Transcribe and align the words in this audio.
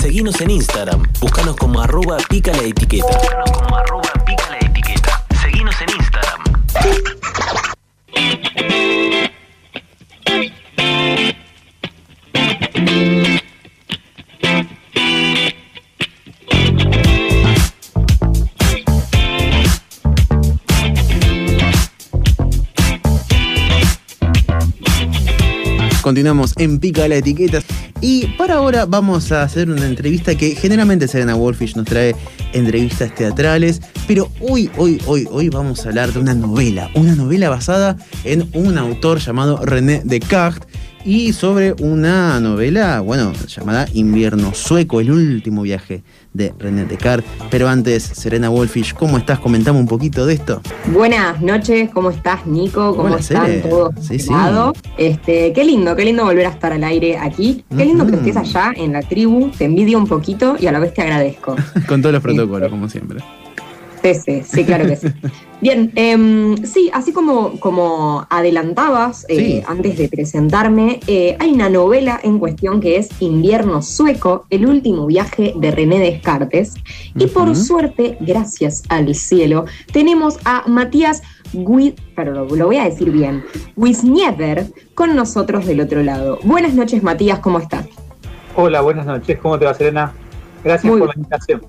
Seguinos 0.00 0.40
en 0.40 0.50
Instagram. 0.50 1.02
Búscanos 1.20 1.56
como 1.56 1.80
arroba 1.80 2.16
pica 2.28 2.52
la 2.52 2.62
etiqueta. 2.62 3.06
Búscanos 3.06 3.50
como 3.50 3.76
arroba 3.76 4.12
pica 4.24 4.48
la 4.50 4.56
etiqueta. 4.66 5.26
Seguinos 5.42 5.74
en 5.82 5.90
Instagram. 5.90 6.40
Continuamos 26.10 26.54
en 26.56 26.80
Pica 26.80 27.06
la 27.06 27.16
Etiqueta. 27.16 27.60
Y 28.02 28.28
para 28.38 28.54
ahora 28.54 28.86
vamos 28.86 29.30
a 29.30 29.42
hacer 29.42 29.70
una 29.70 29.86
entrevista 29.86 30.34
que 30.34 30.54
generalmente 30.54 31.06
Serena 31.06 31.34
Wolfish 31.34 31.76
nos 31.76 31.84
trae 31.84 32.16
entrevistas 32.52 33.14
teatrales. 33.14 33.82
Pero 34.08 34.30
hoy, 34.40 34.70
hoy, 34.78 35.00
hoy, 35.06 35.28
hoy 35.30 35.48
vamos 35.50 35.84
a 35.84 35.90
hablar 35.90 36.12
de 36.12 36.18
una 36.18 36.34
novela. 36.34 36.90
Una 36.94 37.14
novela 37.14 37.50
basada 37.50 37.96
en 38.24 38.48
un 38.54 38.78
autor 38.78 39.18
llamado 39.18 39.64
René 39.64 40.00
Descartes. 40.04 40.69
Y 41.04 41.32
sobre 41.32 41.74
una 41.80 42.38
novela, 42.40 43.00
bueno, 43.00 43.32
llamada 43.48 43.86
Invierno 43.94 44.52
Sueco, 44.52 45.00
el 45.00 45.10
último 45.10 45.62
viaje 45.62 46.02
de 46.34 46.52
René 46.58 46.84
Descartes. 46.84 47.30
Pero 47.50 47.68
antes, 47.68 48.02
Serena 48.02 48.50
Wolfish, 48.50 48.92
¿cómo 48.94 49.16
estás? 49.16 49.38
Comentame 49.38 49.78
un 49.78 49.86
poquito 49.86 50.26
de 50.26 50.34
esto. 50.34 50.60
Buenas 50.92 51.40
noches, 51.40 51.88
¿cómo 51.90 52.10
estás, 52.10 52.46
Nico? 52.46 52.94
¿Cómo 52.94 53.08
Hola, 53.08 53.16
están 53.16 53.62
todos? 53.62 53.94
Sí, 54.00 54.18
sí. 54.18 54.30
Este, 54.98 55.52
qué 55.54 55.64
lindo, 55.64 55.96
qué 55.96 56.04
lindo 56.04 56.24
volver 56.24 56.46
a 56.46 56.50
estar 56.50 56.72
al 56.72 56.84
aire 56.84 57.16
aquí. 57.16 57.64
Qué 57.74 57.86
lindo 57.86 58.06
que 58.06 58.16
estés 58.16 58.36
allá 58.36 58.72
en 58.76 58.92
la 58.92 59.00
tribu. 59.00 59.50
Te 59.56 59.64
envidio 59.64 59.96
un 59.96 60.06
poquito 60.06 60.56
y 60.60 60.66
a 60.66 60.72
la 60.72 60.80
vez 60.80 60.92
te 60.92 61.00
agradezco. 61.00 61.56
Con 61.88 62.02
todos 62.02 62.12
los 62.12 62.22
protocolos, 62.22 62.68
como 62.68 62.88
siempre. 62.90 63.20
Sí, 64.02 64.14
sí, 64.14 64.42
sí, 64.44 64.64
claro 64.64 64.86
que 64.86 64.96
sí. 64.96 65.08
Bien, 65.60 65.92
em, 65.94 66.56
sí, 66.64 66.90
así 66.94 67.12
como, 67.12 67.60
como 67.60 68.26
adelantabas 68.30 69.26
eh, 69.28 69.36
Sí. 69.36 69.62
antes 69.66 69.98
de 69.98 70.08
presentarme, 70.08 71.00
eh, 71.06 71.36
hay 71.38 71.52
una 71.52 71.68
novela 71.68 72.18
en 72.22 72.38
cuestión 72.38 72.80
que 72.80 72.96
es 72.96 73.10
Invierno 73.20 73.82
Sueco, 73.82 74.46
el 74.48 74.66
último 74.66 75.06
viaje 75.06 75.52
de 75.54 75.70
René 75.70 75.98
Descartes. 75.98 76.74
Y 77.14 77.26
por 77.26 77.54
suerte, 77.54 78.16
gracias 78.20 78.84
al 78.88 79.14
cielo, 79.14 79.66
tenemos 79.92 80.38
a 80.46 80.64
Matías 80.66 81.22
Gui, 81.52 81.94
pero 82.16 82.32
lo, 82.32 82.46
voy 82.46 82.78
a 82.78 82.84
decir 82.84 83.10
bien, 83.10 83.44
Wisniever 83.76 84.66
con 84.94 85.14
nosotros 85.14 85.66
del 85.66 85.80
otro 85.82 86.02
lado. 86.02 86.38
Buenas 86.42 86.72
noches, 86.72 87.02
Matías, 87.02 87.40
¿cómo 87.40 87.58
estás? 87.58 87.86
Hola, 88.56 88.80
buenas 88.80 89.04
noches. 89.04 89.38
¿Cómo 89.40 89.58
te 89.58 89.66
va, 89.66 89.74
Serena? 89.74 90.12
Gracias 90.64 90.90
Muy 90.90 91.00
por 91.00 91.08
la 91.08 91.14
invitación. 91.16 91.60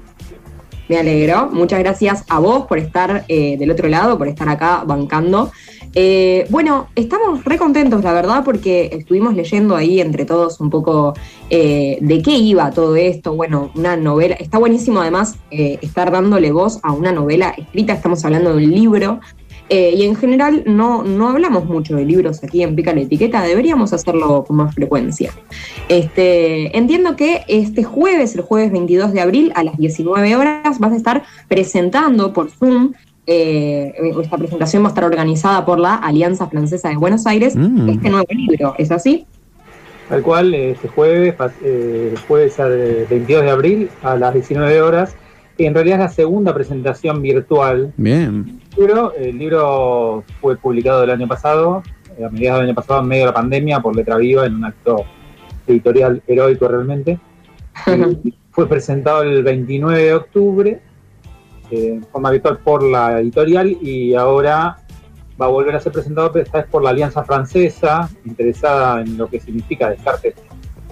Me 0.91 0.97
alegro. 0.97 1.47
Muchas 1.53 1.79
gracias 1.79 2.25
a 2.27 2.39
vos 2.39 2.65
por 2.67 2.77
estar 2.77 3.23
eh, 3.29 3.55
del 3.55 3.71
otro 3.71 3.87
lado, 3.87 4.17
por 4.17 4.27
estar 4.27 4.49
acá 4.49 4.83
bancando. 4.85 5.49
Eh, 5.95 6.45
bueno, 6.49 6.89
estamos 6.95 7.45
re 7.45 7.57
contentos, 7.57 8.03
la 8.03 8.11
verdad, 8.11 8.43
porque 8.43 8.89
estuvimos 8.91 9.33
leyendo 9.33 9.77
ahí 9.77 10.01
entre 10.01 10.25
todos 10.25 10.59
un 10.59 10.69
poco 10.69 11.13
eh, 11.49 11.97
de 12.01 12.21
qué 12.21 12.31
iba 12.31 12.71
todo 12.71 12.97
esto. 12.97 13.33
Bueno, 13.33 13.71
una 13.73 13.95
novela. 13.95 14.35
Está 14.35 14.57
buenísimo 14.57 14.99
además 14.99 15.37
estar 15.49 16.11
dándole 16.11 16.51
voz 16.51 16.81
a 16.83 16.91
una 16.91 17.13
novela 17.13 17.53
escrita. 17.57 17.93
Estamos 17.93 18.25
hablando 18.25 18.49
de 18.49 18.65
un 18.65 18.69
libro. 18.69 19.21
Eh, 19.73 19.93
y 19.95 20.03
en 20.03 20.15
general 20.17 20.63
no, 20.65 21.01
no 21.03 21.29
hablamos 21.29 21.63
mucho 21.63 21.95
de 21.95 22.03
libros 22.03 22.43
aquí 22.43 22.61
en 22.61 22.75
Pica 22.75 22.93
la 22.93 22.99
Etiqueta, 23.01 23.41
deberíamos 23.41 23.93
hacerlo 23.93 24.43
con 24.43 24.57
más 24.57 24.75
frecuencia. 24.75 25.31
Este, 25.87 26.77
entiendo 26.77 27.15
que 27.15 27.43
este 27.47 27.83
jueves, 27.85 28.35
el 28.35 28.41
jueves 28.41 28.71
22 28.73 29.13
de 29.13 29.21
abril, 29.21 29.51
a 29.55 29.63
las 29.63 29.77
19 29.77 30.35
horas, 30.35 30.77
vas 30.79 30.91
a 30.91 30.95
estar 30.97 31.23
presentando 31.47 32.33
por 32.33 32.49
Zoom. 32.51 32.93
eh, 33.27 33.93
esta 34.21 34.35
presentación 34.37 34.83
va 34.83 34.87
a 34.87 34.89
estar 34.89 35.03
organizada 35.05 35.63
por 35.65 35.79
la 35.79 35.95
Alianza 35.95 36.47
Francesa 36.49 36.89
de 36.89 36.97
Buenos 36.97 37.25
Aires, 37.25 37.55
Mm. 37.55 37.89
este 37.89 38.09
nuevo 38.09 38.27
libro, 38.29 38.75
¿es 38.77 38.91
así? 38.91 39.25
Tal 40.09 40.21
cual, 40.23 40.53
eh, 40.53 40.71
este 40.71 40.89
jueves, 40.89 41.35
eh, 41.63 42.13
jueves 42.27 42.55
eh, 42.59 43.05
22 43.09 43.43
de 43.43 43.49
abril 43.51 43.89
a 44.03 44.17
las 44.17 44.33
19 44.33 44.81
horas. 44.81 45.15
En 45.57 45.73
realidad 45.73 45.99
es 45.99 46.05
la 46.05 46.09
segunda 46.09 46.53
presentación 46.53 47.21
virtual 47.21 47.93
Bien. 47.95 48.59
Libro. 48.77 49.13
El 49.15 49.37
libro 49.37 50.23
fue 50.39 50.57
publicado 50.57 51.03
el 51.03 51.09
año 51.09 51.27
pasado, 51.27 51.83
eh, 52.17 52.25
a 52.25 52.29
mediados 52.29 52.59
del 52.61 52.69
año 52.69 52.75
pasado, 52.75 53.01
en 53.01 53.07
medio 53.07 53.23
de 53.23 53.27
la 53.27 53.33
pandemia, 53.33 53.79
por 53.79 53.95
Letra 53.95 54.17
Viva, 54.17 54.45
en 54.45 54.55
un 54.55 54.65
acto 54.65 55.05
editorial 55.67 56.21
heroico 56.27 56.67
realmente. 56.67 57.19
Y 58.23 58.33
fue 58.51 58.67
presentado 58.67 59.23
el 59.23 59.43
29 59.43 60.03
de 60.03 60.13
octubre 60.13 60.81
eh, 61.71 61.87
en 61.93 62.03
forma 62.03 62.31
virtual 62.31 62.57
por 62.59 62.83
la 62.83 63.21
editorial 63.21 63.69
y 63.81 64.13
ahora 64.13 64.77
va 65.41 65.45
a 65.45 65.49
volver 65.49 65.73
a 65.75 65.79
ser 65.79 65.93
presentado, 65.93 66.31
pero 66.33 66.43
esta 66.43 66.57
vez 66.59 66.67
por 66.67 66.83
la 66.83 66.89
Alianza 66.89 67.23
Francesa, 67.23 68.09
interesada 68.25 68.99
en 69.01 69.17
lo 69.17 69.27
que 69.29 69.39
significa 69.39 69.89
Descartes 69.89 70.35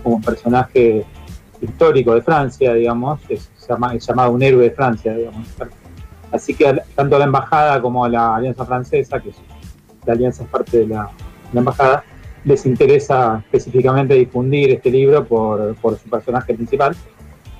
como 0.01 0.15
un 0.15 0.21
personaje 0.21 1.05
histórico 1.61 2.15
de 2.15 2.21
Francia, 2.21 2.73
digamos, 2.73 3.19
es, 3.27 3.51
llama- 3.67 3.93
es 3.93 4.07
llamado 4.07 4.31
un 4.31 4.41
héroe 4.41 4.63
de 4.63 4.71
Francia, 4.71 5.13
digamos. 5.13 5.45
Así 6.31 6.53
que 6.53 6.81
tanto 6.95 7.17
la 7.17 7.25
embajada 7.25 7.81
como 7.81 8.07
la 8.07 8.35
Alianza 8.35 8.65
Francesa, 8.65 9.19
que 9.19 9.31
la 10.05 10.13
Alianza 10.13 10.43
es 10.43 10.49
parte 10.49 10.79
de 10.79 10.87
la, 10.87 11.09
embajada, 11.53 12.03
les 12.43 12.65
interesa 12.65 13.43
específicamente 13.45 14.13
difundir 14.13 14.71
este 14.71 14.91
libro 14.91 15.25
por 15.25 15.75
su 15.97 16.09
personaje 16.09 16.53
principal. 16.53 16.95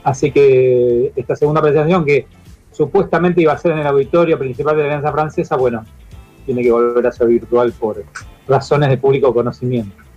Así 0.04 0.32
que 0.32 1.12
esta 1.16 1.36
segunda 1.36 1.62
presentación, 1.62 2.06
que 2.06 2.28
supuestamente 2.72 3.42
iba 3.42 3.54
a 3.54 3.58
ser 3.58 3.74
en 3.74 3.80
el 3.80 3.88
auditorio 3.88 4.38
principal 4.40 4.76
de 4.76 4.84
la 4.84 4.88
Alianza 4.90 5.12
Francesa, 5.12 5.56
bueno, 5.58 5.84
tiene 6.46 6.62
que 6.62 6.72
volver 6.72 7.06
a 7.06 7.12
ser 7.12 7.28
virtual 7.28 7.74
por 7.74 8.04
razones 8.48 8.90
de 8.90 8.98
público 8.98 9.34
conocimiento. 9.34 10.09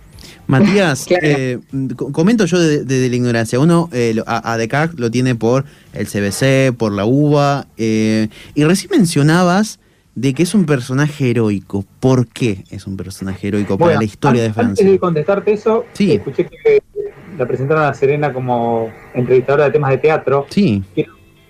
Matías, 0.47 1.05
Claro. 1.07 1.25
eh, 1.27 1.59
co- 1.95 2.11
comento 2.11 2.45
yo 2.45 2.59
desde 2.59 2.83
de, 2.85 3.09
la 3.09 3.15
ignorancia. 3.15 3.59
Uno 3.59 3.89
eh, 3.93 4.13
lo- 4.15 4.23
a, 4.27 4.53
a 4.53 4.57
Descartes 4.57 4.99
lo 4.99 5.09
tiene 5.11 5.35
por 5.35 5.65
el 5.93 6.07
CBC, 6.07 6.75
por 6.77 6.91
la 6.91 7.05
UBA, 7.05 7.67
eh, 7.77 8.27
y 8.55 8.63
recién 8.63 8.91
mencionabas 8.91 9.79
de 10.15 10.33
que 10.33 10.43
es 10.43 10.53
un 10.53 10.65
personaje 10.65 11.31
heroico. 11.31 11.85
¿Por 11.99 12.27
qué 12.27 12.63
es 12.69 12.85
un 12.85 12.97
personaje 12.97 13.47
heroico 13.47 13.77
para 13.77 13.95
la 13.95 14.03
historia 14.03 14.41
de 14.41 14.49
an- 14.49 14.53
Francia? 14.53 14.83
Antes 14.83 14.91
de 14.91 14.99
contestarte 14.99 15.53
eso, 15.53 15.85
Sí. 15.93 16.11
escuché 16.13 16.45
que 16.45 16.83
la 17.37 17.47
presentaron 17.47 17.83
a 17.85 17.93
Serena 17.95 18.31
como 18.31 18.91
entrevistadora 19.15 19.65
de 19.65 19.71
temas 19.71 19.89
de 19.89 19.97
teatro. 19.97 20.45
Sí. 20.49 20.83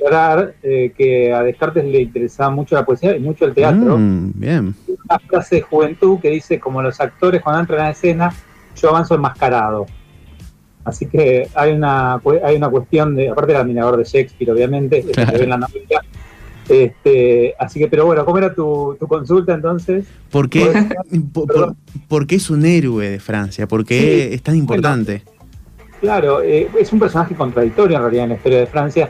Aclarar 0.05 0.55
eh, 0.63 0.93
que 0.97 1.33
a 1.33 1.43
Descartes 1.43 1.83
le 1.85 2.01
interesaba 2.01 2.49
mucho 2.51 2.75
la 2.75 2.85
poesía 2.85 3.15
y 3.15 3.19
mucho 3.19 3.45
el 3.45 3.53
teatro. 3.53 3.97
Mm, 3.97 4.31
bien. 4.35 4.75
Una 4.87 5.19
frase 5.19 5.55
de 5.57 5.61
juventud 5.61 6.19
que 6.21 6.29
dice, 6.29 6.59
como 6.59 6.81
los 6.81 6.99
actores 7.01 7.41
cuando 7.41 7.61
entran 7.61 7.79
a 7.81 7.83
la 7.85 7.89
escena, 7.91 8.33
yo 8.83 8.89
avanzo 8.89 9.15
enmascarado. 9.15 9.85
Así 10.85 11.05
que 11.07 11.47
hay 11.55 11.71
una, 11.71 12.21
hay 12.43 12.57
una 12.57 12.69
cuestión 12.69 13.15
de, 13.15 13.29
aparte 13.29 13.53
era 13.53 13.61
admirador 13.61 13.95
de 13.97 14.03
Shakespeare, 14.03 14.51
obviamente, 14.51 15.01
se 15.01 15.25
ve 15.25 15.43
en 15.43 15.49
la 15.49 15.57
novela. 15.57 16.01
Este, 16.69 17.53
así 17.59 17.79
que, 17.79 17.87
pero 17.87 18.05
bueno, 18.05 18.23
¿cómo 18.25 18.37
era 18.37 18.53
tu, 18.53 18.95
tu 18.99 19.07
consulta 19.07 19.53
entonces? 19.53 20.05
¿Por 20.31 20.49
qué, 20.49 20.65
Bueno, 20.65 20.89
por, 21.33 21.47
perdón. 21.47 21.75
por- 21.75 22.07
por 22.07 22.27
qué 22.27 22.35
es 22.35 22.49
un 22.49 22.65
héroe 22.65 23.09
de 23.09 23.19
Francia? 23.19 23.67
¿Por 23.67 23.85
qué 23.85 24.27
Sí, 24.29 24.35
es 24.35 24.43
tan 24.43 24.55
importante? 24.55 25.23
Claro, 26.01 26.41
eh, 26.41 26.69
es 26.79 26.91
un 26.91 26.99
personaje 26.99 27.33
contradictorio 27.35 27.95
en 27.97 28.01
realidad 28.03 28.23
en 28.25 28.29
la 28.31 28.35
historia 28.35 28.59
de 28.59 28.67
Francia. 28.67 29.09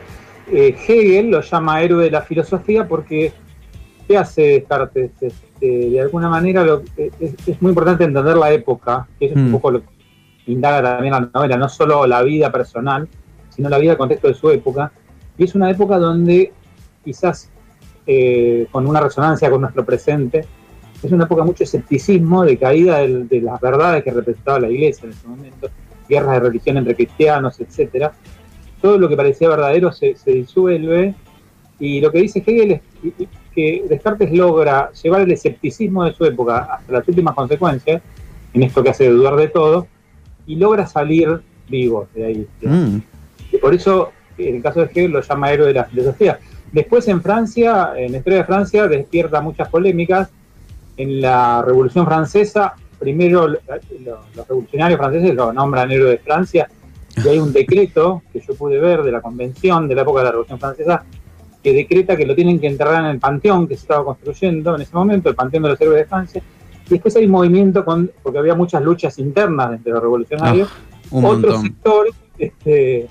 Eh, 0.52 0.76
Hegel 0.88 1.30
lo 1.32 1.42
llama 1.42 1.82
héroe 1.82 2.04
de 2.04 2.12
la 2.12 2.22
filosofía 2.22 2.88
porque 2.88 3.32
¿qué 4.08 4.18
hace 4.18 4.42
Descartes? 4.42 5.12
Este, 5.22 5.68
de 5.90 6.02
alguna 6.02 6.30
manera 6.30 6.64
lo- 6.64 6.84
es, 6.98 7.12
es 7.48 7.62
muy 7.62 7.70
importante 7.70 8.04
entender 8.04 8.36
la 8.38 8.52
época, 8.52 9.08
que 9.20 9.28
es 9.28 9.36
un 9.36 9.50
Mm. 9.50 9.52
poco 9.54 9.72
lo 9.72 9.82
que 9.82 10.52
indaga 10.52 10.82
también 10.82 11.14
la 11.14 11.30
novela, 11.34 11.58
no 11.58 11.70
solo 11.70 12.06
la 12.06 12.22
vida 12.22 12.52
personal, 12.52 13.08
sino 13.50 13.70
la 13.70 13.78
vida 13.78 13.92
en 13.94 13.98
contexto 13.98 14.28
de 14.28 14.34
su 14.34 14.50
época. 14.50 14.92
Y 15.38 15.46
es 15.46 15.56
una 15.56 15.70
época 15.72 15.98
donde 15.98 16.52
quizás 17.04 17.50
eh, 18.06 18.68
con 18.72 18.86
una 18.86 19.00
resonancia 19.00 19.50
con 19.50 19.62
nuestro 19.62 19.86
presente, 19.86 20.46
es 21.02 21.12
una 21.12 21.24
época 21.24 21.42
de 21.44 21.48
mucho 21.48 21.64
escepticismo, 21.64 22.44
de 22.44 22.58
caída 22.58 22.98
de 23.00 23.42
las 23.42 23.62
verdades 23.62 24.04
que 24.04 24.12
representaba 24.12 24.60
la 24.60 24.70
iglesia 24.70 25.06
en 25.06 25.12
ese 25.12 25.26
momento, 25.28 25.70
guerras 26.10 26.34
de 26.34 26.40
religión 26.42 26.78
entre 26.78 26.96
cristianos, 26.96 27.60
etcétera. 27.62 28.12
Todo 28.82 28.98
lo 28.98 29.08
que 29.08 29.16
parecía 29.16 29.48
verdadero 29.48 29.92
se, 29.94 30.16
se 30.18 30.32
disuelve 30.32 31.16
y 31.80 32.02
lo 32.02 32.12
que 32.12 32.20
dice 32.20 32.44
Hegel 32.46 32.72
es 32.72 32.82
que 33.54 33.86
Descartes 33.88 34.32
logra 34.32 34.92
llevar 35.02 35.22
el 35.22 35.32
escepticismo 35.32 36.04
de 36.04 36.14
su 36.14 36.26
época 36.26 36.60
hasta 36.76 36.92
las 36.92 37.08
últimas 37.08 37.36
consecuencias, 37.36 38.02
en 38.54 38.64
esto 38.64 38.84
que 38.84 38.90
hace 38.90 39.10
dudar 39.10 39.36
de 39.36 39.48
todo, 39.48 39.88
y 40.46 40.56
logra 40.56 40.86
salir 40.88 41.42
vivo 41.70 42.08
de 42.14 42.26
ahí. 42.26 42.48
Mm, 42.62 42.98
Y 43.52 43.58
por 43.58 43.74
eso, 43.74 44.12
en 44.38 44.56
el 44.56 44.62
caso 44.64 44.80
de 44.82 44.88
Hegel, 44.88 45.12
lo 45.12 45.22
llama 45.22 45.52
héroe 45.52 45.68
de 45.68 45.74
la 45.74 45.86
filosofía. 45.86 46.40
Después 46.72 47.08
en 47.08 47.22
Francia, 47.22 47.94
en 47.96 48.12
la 48.12 48.18
historia 48.18 48.40
de 48.40 48.46
Francia, 48.46 48.88
despierta 48.88 49.42
muchas 49.42 49.70
polémicas. 49.70 50.30
En 50.98 51.22
la 51.22 51.62
Revolución 51.66 52.06
Francesa, 52.06 52.74
primero 53.00 53.48
lo- 53.48 53.60
lo- 54.06 54.20
los 54.36 54.48
revolucionarios 54.48 54.98
franceses 55.00 55.36
lo 55.36 55.52
nombran 55.54 55.92
héroe 55.92 56.10
de 56.12 56.18
Francia, 56.18 56.68
Y 57.24 57.28
hay 57.28 57.38
un 57.38 57.54
decreto 57.54 58.24
que 58.34 58.40
yo 58.40 58.56
pude 58.56 58.80
ver 58.80 59.04
de 59.04 59.12
la 59.12 59.22
convención 59.22 59.88
de 59.88 59.94
la 59.94 60.02
época 60.02 60.22
de 60.22 60.26
la 60.26 60.32
Revolución 60.32 60.60
Francesa 60.60 61.04
que 61.64 61.74
decreta 61.74 62.18
que 62.18 62.26
lo 62.26 62.36
tienen 62.36 62.60
que 62.60 62.68
enterrar 62.68 63.06
en 63.06 63.12
el 63.12 63.20
panteón 63.20 63.68
que 63.68 63.76
se 63.76 63.82
estaba 63.82 64.04
construyendo 64.04 64.76
en 64.76 64.82
ese 64.82 64.94
momento, 64.94 65.30
el 65.30 65.36
panteón 65.36 65.64
de 65.64 65.70
los 65.70 65.82
héroes 65.82 66.00
de 66.00 66.06
Francia. 66.06 66.42
Y 66.86 66.90
después 66.90 67.16
hay 67.16 67.28
movimiento, 67.28 67.86
con, 67.86 68.12
porque 68.22 68.40
había 68.40 68.54
muchas 68.56 68.84
luchas 68.84 69.18
internas 69.18 69.72
entre 69.74 69.94
los 69.94 70.02
revolucionarios. 70.02 70.70
Ah, 70.70 70.98
un 71.12 71.26
Otro 71.26 71.52
montón. 71.52 71.62
sector 71.62 72.08
este, 72.38 73.08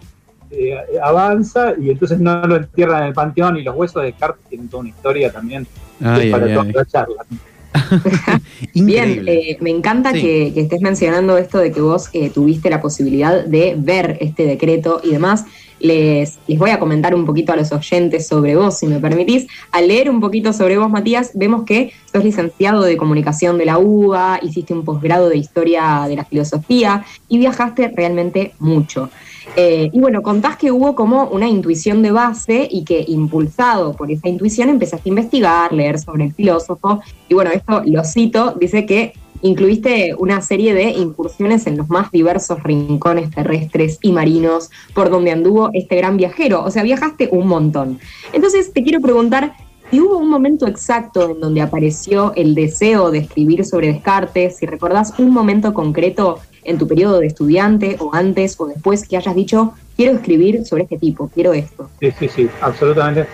eh, 0.50 0.76
avanza 1.02 1.72
y 1.78 1.90
entonces 1.90 2.20
no 2.20 2.46
lo 2.46 2.56
entierran 2.56 3.02
en 3.02 3.08
el 3.08 3.14
panteón 3.14 3.56
y 3.56 3.62
los 3.62 3.74
huesos 3.74 4.02
de 4.02 4.08
Descartes 4.10 4.44
tienen 4.48 4.68
toda 4.68 4.82
una 4.82 4.90
historia 4.90 5.32
también 5.32 5.66
Ay, 6.02 6.30
para 6.30 6.44
ay, 6.44 6.52
toda 6.52 6.66
ay. 6.66 6.72
la 6.72 6.84
charla. 6.84 7.24
Bien, 8.74 9.24
eh, 9.26 9.56
me 9.60 9.70
encanta 9.70 10.12
Sí. 10.12 10.20
que, 10.20 10.52
que 10.54 10.60
estés 10.62 10.80
mencionando 10.80 11.36
esto 11.38 11.58
de 11.58 11.72
que 11.72 11.80
vos 11.80 12.08
eh, 12.12 12.30
tuviste 12.30 12.70
la 12.70 12.80
posibilidad 12.80 13.44
de 13.44 13.74
ver 13.78 14.18
este 14.20 14.44
decreto 14.46 15.00
y 15.02 15.10
demás. 15.10 15.44
Les, 15.80 16.38
les 16.46 16.58
voy 16.60 16.70
a 16.70 16.78
comentar 16.78 17.12
un 17.12 17.24
poquito 17.24 17.52
a 17.52 17.56
los 17.56 17.72
oyentes 17.72 18.28
sobre 18.28 18.54
vos, 18.54 18.78
si 18.78 18.86
me 18.86 19.00
permitís. 19.00 19.48
Al 19.72 19.88
leer 19.88 20.10
un 20.10 20.20
poquito 20.20 20.52
sobre 20.52 20.78
vos, 20.78 20.88
Matías, 20.88 21.32
vemos 21.34 21.64
que 21.64 21.92
sos 22.12 22.22
licenciado 22.22 22.82
de 22.82 22.96
comunicación 22.96 23.58
de 23.58 23.64
la 23.66 23.78
UBA, 23.78 24.38
hiciste 24.42 24.72
un 24.74 24.84
posgrado 24.84 25.28
de 25.28 25.38
historia 25.38 26.04
de 26.08 26.14
la 26.16 26.24
filosofía 26.24 27.04
y 27.28 27.38
viajaste 27.38 27.92
realmente 27.96 28.54
mucho. 28.60 29.10
Eh, 29.56 29.90
y 29.92 30.00
bueno, 30.00 30.22
contás 30.22 30.56
que 30.56 30.72
hubo 30.72 30.94
como 30.94 31.24
una 31.24 31.48
intuición 31.48 32.02
de 32.02 32.10
base 32.10 32.66
y 32.70 32.84
que 32.84 33.04
impulsado 33.06 33.92
por 33.92 34.10
esa 34.10 34.28
intuición 34.28 34.70
empezaste 34.70 35.08
a 35.08 35.12
investigar, 35.12 35.72
leer 35.72 35.98
sobre 35.98 36.24
el 36.24 36.32
filósofo. 36.32 37.00
Y 37.28 37.34
bueno, 37.34 37.50
esto 37.50 37.82
lo 37.84 38.02
cito, 38.04 38.54
dice 38.58 38.86
que 38.86 39.12
incluiste 39.42 40.14
una 40.16 40.40
serie 40.40 40.72
de 40.72 40.90
incursiones 40.90 41.66
en 41.66 41.76
los 41.76 41.88
más 41.88 42.10
diversos 42.10 42.62
rincones 42.62 43.30
terrestres 43.30 43.98
y 44.00 44.12
marinos 44.12 44.70
por 44.94 45.10
donde 45.10 45.32
anduvo 45.32 45.70
este 45.74 45.96
gran 45.96 46.16
viajero. 46.16 46.62
O 46.64 46.70
sea, 46.70 46.82
viajaste 46.82 47.28
un 47.30 47.46
montón. 47.48 47.98
Entonces 48.32 48.72
te 48.72 48.82
quiero 48.82 49.00
preguntar, 49.00 49.54
si 49.90 50.00
hubo 50.00 50.16
un 50.16 50.30
momento 50.30 50.66
exacto 50.66 51.28
en 51.28 51.40
donde 51.40 51.60
apareció 51.60 52.32
el 52.34 52.54
deseo 52.54 53.10
de 53.10 53.18
escribir 53.18 53.66
sobre 53.66 53.92
Descartes, 53.92 54.56
si 54.56 54.64
recordás 54.64 55.12
un 55.18 55.30
momento 55.30 55.74
concreto 55.74 56.38
en 56.64 56.78
tu 56.78 56.86
periodo 56.86 57.20
de 57.20 57.26
estudiante 57.26 57.96
o 57.98 58.14
antes 58.14 58.58
o 58.58 58.66
después 58.66 59.06
que 59.06 59.16
hayas 59.16 59.34
dicho, 59.34 59.74
quiero 59.96 60.12
escribir 60.12 60.64
sobre 60.64 60.84
este 60.84 60.98
tipo, 60.98 61.28
quiero 61.32 61.52
esto. 61.52 61.90
Sí, 62.00 62.10
sí, 62.18 62.28
sí, 62.28 62.50
absolutamente. 62.60 63.26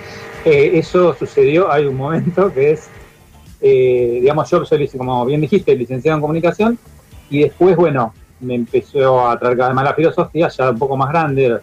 Eh, 0.45 0.73
eso 0.75 1.15
sucedió, 1.15 1.71
hay 1.71 1.85
un 1.87 1.97
momento 1.97 2.53
que 2.53 2.73
es, 2.73 2.89
eh, 3.61 4.19
digamos, 4.21 4.49
yo 4.51 4.65
soy, 4.65 4.89
como 4.89 5.25
bien 5.27 5.41
dijiste, 5.41 5.75
licenciado 5.77 6.17
en 6.17 6.23
comunicación, 6.23 6.79
y 7.31 7.41
después, 7.41 7.77
bueno, 7.77 8.15
me 8.41 8.55
empezó 8.55 9.29
a 9.29 9.39
traer 9.39 9.57
cada 9.57 9.83
la 9.83 9.95
filosofía, 9.95 10.49
ya 10.49 10.71
un 10.71 10.79
poco 10.79 10.97
más 10.97 11.11
grande, 11.11 11.59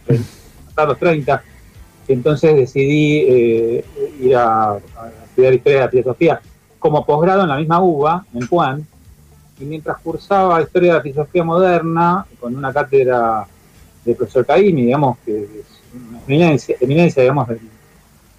hasta 0.68 0.86
los 0.86 1.00
30, 1.00 1.44
entonces 2.08 2.56
decidí 2.56 3.26
eh, 3.28 3.86
ir 4.22 4.36
a, 4.36 4.74
a 4.74 4.80
estudiar 5.26 5.54
historia 5.54 5.80
de 5.80 5.86
la 5.86 5.92
filosofía 5.92 6.42
como 6.78 7.04
posgrado 7.04 7.42
en 7.42 7.50
la 7.50 7.58
misma 7.58 7.82
UBA, 7.82 8.26
en 8.36 8.48
Juan, 8.48 8.86
y 9.60 9.66
mientras 9.66 9.98
cursaba 10.00 10.62
historia 10.62 10.92
de 10.92 10.98
la 10.98 11.04
filosofía 11.04 11.44
moderna, 11.44 12.26
con 12.40 12.56
una 12.56 12.74
cátedra 12.74 13.46
del 14.04 14.16
profesor 14.16 14.46
Caimi, 14.46 14.84
digamos, 14.84 15.18
que 15.26 15.44
es 15.44 15.82
una 15.94 16.20
eminencia, 16.80 17.24
digamos, 17.24 17.48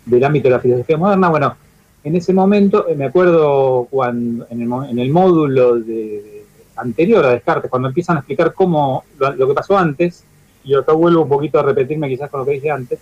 del, 0.04 0.24
ámbito 0.24 0.48
de 0.48 0.54
la 0.54 0.60
filosofía 0.60 0.96
moderna. 0.96 1.28
Bueno, 1.28 1.56
en 2.04 2.16
ese 2.16 2.32
momento, 2.32 2.86
eh, 2.88 2.94
me 2.94 3.06
acuerdo 3.06 3.88
cuando 3.90 4.46
en 4.50 4.60
el, 4.62 4.90
en 4.90 4.98
el 4.98 5.10
módulo 5.10 5.76
de- 5.76 6.44
anterior 6.76 7.24
a 7.24 7.30
Descartes, 7.30 7.70
cuando 7.70 7.88
empiezan 7.88 8.16
a 8.16 8.20
explicar 8.20 8.52
cómo 8.52 9.04
lo, 9.18 9.34
lo 9.34 9.48
que 9.48 9.54
pasó 9.54 9.78
antes, 9.78 10.24
y 10.62 10.74
acá 10.74 10.92
vuelvo 10.92 11.22
un 11.22 11.28
poquito 11.28 11.58
a 11.58 11.62
repetirme 11.62 12.08
quizás 12.08 12.28
con 12.28 12.40
lo 12.40 12.46
que 12.46 12.52
dije 12.52 12.70
antes, 12.70 12.98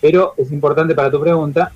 pero 0.00 0.34
es 0.36 0.52
importante 0.52 0.94
para 0.94 1.10
tu 1.10 1.18
pregunta, 1.20 1.72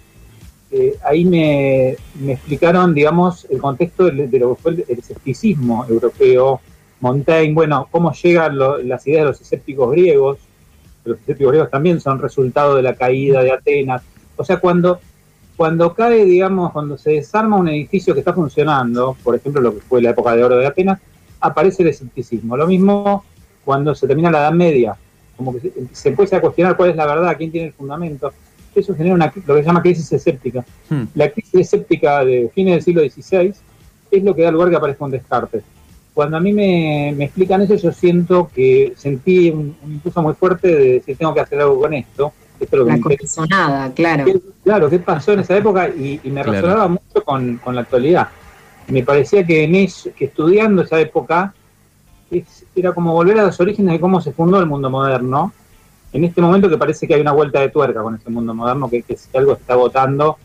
eh, 0.70 0.96
ahí 1.04 1.24
me, 1.24 1.96
me 2.20 2.32
explicaron, 2.32 2.94
digamos, 2.94 3.46
el 3.50 3.58
contexto 3.60 4.04
de, 4.06 4.38
lo 4.38 4.54
que 4.54 4.62
fue 4.62 4.70
el, 4.72 4.84
el 4.88 4.98
escepticismo 4.98 5.86
europeo, 5.88 6.60
Montaigne, 7.00 7.54
bueno, 7.54 7.86
cómo 7.90 8.12
llegan 8.12 8.58
lo- 8.58 8.78
las 8.78 9.06
ideas 9.06 9.22
de 9.22 9.28
los 9.30 9.40
escépticos 9.40 9.90
griegos, 9.92 10.38
los 11.04 11.18
escépticos 11.20 11.52
griegos 11.52 11.70
también 11.70 12.00
son 12.00 12.18
resultado 12.20 12.74
de 12.76 12.82
la 12.82 12.94
caída 12.94 13.42
de 13.42 13.52
Atenas. 13.52 14.02
O 14.36 14.44
sea, 14.44 14.58
cuando, 14.58 15.00
cuando 15.56 15.94
cae, 15.94 16.24
digamos, 16.24 16.72
cuando 16.72 16.98
se 16.98 17.12
desarma 17.12 17.56
un 17.56 17.68
edificio 17.68 18.12
que 18.14 18.20
está 18.20 18.32
funcionando, 18.34 19.16
por 19.22 19.34
ejemplo, 19.34 19.60
lo 19.62 19.74
que 19.74 19.80
fue 19.80 20.02
la 20.02 20.10
época 20.10 20.34
de 20.36 20.44
oro 20.44 20.56
de 20.58 20.66
Atenas, 20.66 20.98
aparece 21.40 21.82
el 21.82 21.88
escepticismo. 21.90 22.56
Lo 22.56 22.66
mismo 22.66 23.24
cuando 23.64 23.94
se 23.94 24.06
termina 24.06 24.30
la 24.30 24.40
Edad 24.40 24.52
Media, 24.52 24.96
como 25.36 25.52
que 25.54 25.60
se, 25.60 25.72
se 25.92 26.08
empieza 26.08 26.38
a 26.38 26.40
cuestionar 26.40 26.76
cuál 26.76 26.90
es 26.90 26.96
la 26.96 27.06
verdad, 27.06 27.36
quién 27.38 27.52
tiene 27.52 27.68
el 27.68 27.72
fundamento. 27.72 28.32
Eso 28.74 28.94
genera 28.94 29.14
una, 29.14 29.32
lo 29.46 29.54
que 29.54 29.60
se 29.62 29.66
llama 29.66 29.82
crisis 29.82 30.12
escéptica. 30.12 30.64
Hmm. 30.88 31.04
La 31.14 31.30
crisis 31.30 31.54
escéptica 31.54 32.24
de 32.24 32.50
fines 32.54 32.74
del 32.74 32.82
siglo 32.82 33.02
XVI 33.02 33.52
es 34.10 34.22
lo 34.24 34.34
que 34.34 34.42
da 34.42 34.50
lugar 34.50 34.70
que 34.70 34.76
aparezca 34.76 35.04
un 35.04 35.10
Descartes. 35.10 35.62
Cuando 36.14 36.36
a 36.36 36.40
mí 36.40 36.52
me, 36.52 37.14
me 37.16 37.24
explican 37.26 37.62
eso, 37.62 37.74
yo 37.76 37.92
siento 37.92 38.50
que 38.54 38.92
sentí 38.96 39.50
un, 39.50 39.76
un 39.82 39.92
impulso 39.92 40.20
muy 40.22 40.34
fuerte 40.34 40.68
de 40.68 40.92
decir, 40.94 41.16
tengo 41.16 41.32
que 41.34 41.40
hacer 41.40 41.60
algo 41.60 41.80
con 41.80 41.94
esto. 41.94 42.32
Esto 42.58 42.74
es 42.76 42.80
lo 42.80 42.86
que 42.86 42.92
La 42.92 43.00
corazonada, 43.00 43.92
claro. 43.94 44.24
¿Qué- 44.24 44.40
claro, 44.64 44.90
¿qué 44.90 44.98
pasó 44.98 45.32
en 45.32 45.40
esa 45.40 45.56
época? 45.56 45.88
Y, 45.88 46.20
y 46.24 46.30
me 46.30 46.42
Claro. 46.42 46.52
resonaba 46.52 46.88
mucho 46.88 47.24
con, 47.24 47.58
con 47.58 47.74
la 47.74 47.82
actualidad. 47.82 48.28
Me 48.88 49.02
parecía 49.04 49.46
que, 49.46 49.62
en 49.64 49.74
eso, 49.76 50.10
que 50.16 50.24
estudiando 50.24 50.82
esa 50.82 50.98
época 51.00 51.54
es- 52.30 52.64
era 52.74 52.92
como 52.92 53.12
volver 53.12 53.38
a 53.38 53.44
los 53.44 53.60
orígenes 53.60 53.92
de 53.92 54.00
cómo 54.00 54.20
se 54.20 54.32
fundó 54.32 54.58
el 54.58 54.66
mundo 54.66 54.90
moderno. 54.90 55.52
En 56.12 56.24
este 56.24 56.40
momento 56.40 56.68
que 56.68 56.78
parece 56.78 57.06
que 57.06 57.14
hay 57.14 57.20
una 57.20 57.32
vuelta 57.32 57.60
de 57.60 57.68
tuerca 57.68 58.02
con 58.02 58.14
ese 58.14 58.30
mundo 58.30 58.54
moderno, 58.54 58.88
que, 58.88 59.02
que 59.02 59.16
algo 59.34 59.52
está 59.52 59.74
agotando 59.74 60.38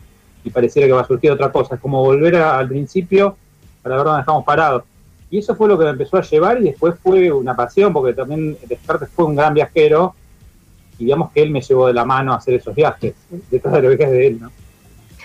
y 0.44 0.50
pareciera 0.50 0.86
que 0.86 0.92
va 0.92 1.00
a 1.00 1.06
surgir 1.06 1.30
otra 1.30 1.50
cosa. 1.50 1.76
Es 1.76 1.80
como 1.80 2.02
volver 2.02 2.36
a- 2.36 2.58
al 2.58 2.68
principio 2.68 3.36
para 3.82 3.96
ver 3.96 4.04
dónde 4.04 4.20
estamos 4.20 4.44
parados. 4.44 4.82
Y 5.30 5.38
eso 5.38 5.56
fue 5.56 5.68
lo 5.68 5.78
que 5.78 5.84
me 5.84 5.90
empezó 5.90 6.18
a 6.18 6.22
llevar 6.22 6.60
y 6.60 6.64
después 6.64 6.94
fue 7.02 7.32
una 7.32 7.56
pasión, 7.56 7.92
porque 7.92 8.12
también 8.12 8.56
Descartes 8.68 9.08
fue 9.08 9.24
un 9.24 9.34
gran 9.36 9.54
viajero 9.54 10.14
y 10.98 11.04
digamos 11.06 11.32
que 11.32 11.42
él 11.42 11.50
me 11.50 11.60
llevó 11.60 11.86
de 11.88 11.94
la 11.94 12.04
mano 12.04 12.32
a 12.32 12.36
hacer 12.36 12.54
esos 12.54 12.74
viajes, 12.74 13.14
detrás 13.50 13.74
de 13.74 13.82
lo 13.82 13.96
que 13.96 14.04
es 14.04 14.10
de 14.10 14.26
él, 14.28 14.38
¿no? 14.40 14.50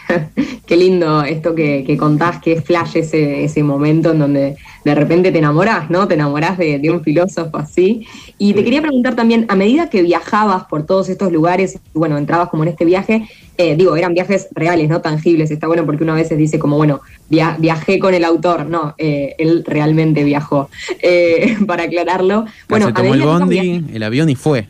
Qué 0.65 0.77
lindo 0.77 1.23
esto 1.23 1.55
que, 1.55 1.83
que 1.85 1.97
contás, 1.97 2.39
que 2.41 2.53
es 2.53 2.63
flash 2.63 2.97
ese, 2.97 3.43
ese 3.43 3.63
momento 3.63 4.11
en 4.11 4.19
donde 4.19 4.55
de 4.85 4.95
repente 4.95 5.31
te 5.31 5.39
enamorás, 5.39 5.89
¿no? 5.89 6.07
Te 6.07 6.13
enamorás 6.13 6.57
de, 6.57 6.77
de 6.79 6.91
un 6.91 7.03
filósofo 7.03 7.57
así. 7.57 8.05
Y 8.37 8.53
te 8.53 8.63
quería 8.63 8.81
preguntar 8.81 9.15
también, 9.15 9.45
a 9.49 9.55
medida 9.55 9.89
que 9.89 10.01
viajabas 10.03 10.65
por 10.65 10.85
todos 10.85 11.09
estos 11.09 11.31
lugares, 11.31 11.79
bueno, 11.93 12.17
entrabas 12.17 12.49
como 12.49 12.63
en 12.63 12.69
este 12.69 12.85
viaje, 12.85 13.27
eh, 13.57 13.75
digo, 13.75 13.95
eran 13.95 14.13
viajes 14.13 14.47
reales, 14.51 14.89
no 14.89 15.01
tangibles, 15.01 15.51
está 15.51 15.67
bueno 15.67 15.85
porque 15.85 16.03
uno 16.03 16.13
a 16.13 16.17
veces 16.17 16.37
dice 16.37 16.59
como, 16.59 16.77
bueno, 16.77 17.01
via- 17.29 17.57
viajé 17.59 17.99
con 17.99 18.13
el 18.13 18.23
autor, 18.23 18.65
no, 18.67 18.95
eh, 18.97 19.35
él 19.37 19.63
realmente 19.65 20.23
viajó, 20.23 20.69
Eh, 21.01 21.57
para 21.67 21.83
aclararlo. 21.83 22.45
Bueno, 22.69 22.85
se 22.85 22.91
a 22.91 22.93
tomó 22.93 23.13
el 23.15 23.19
que 23.21 23.25
bondi, 23.25 23.83
el 23.93 24.03
avión 24.03 24.29
y 24.29 24.35
fue. 24.35 24.67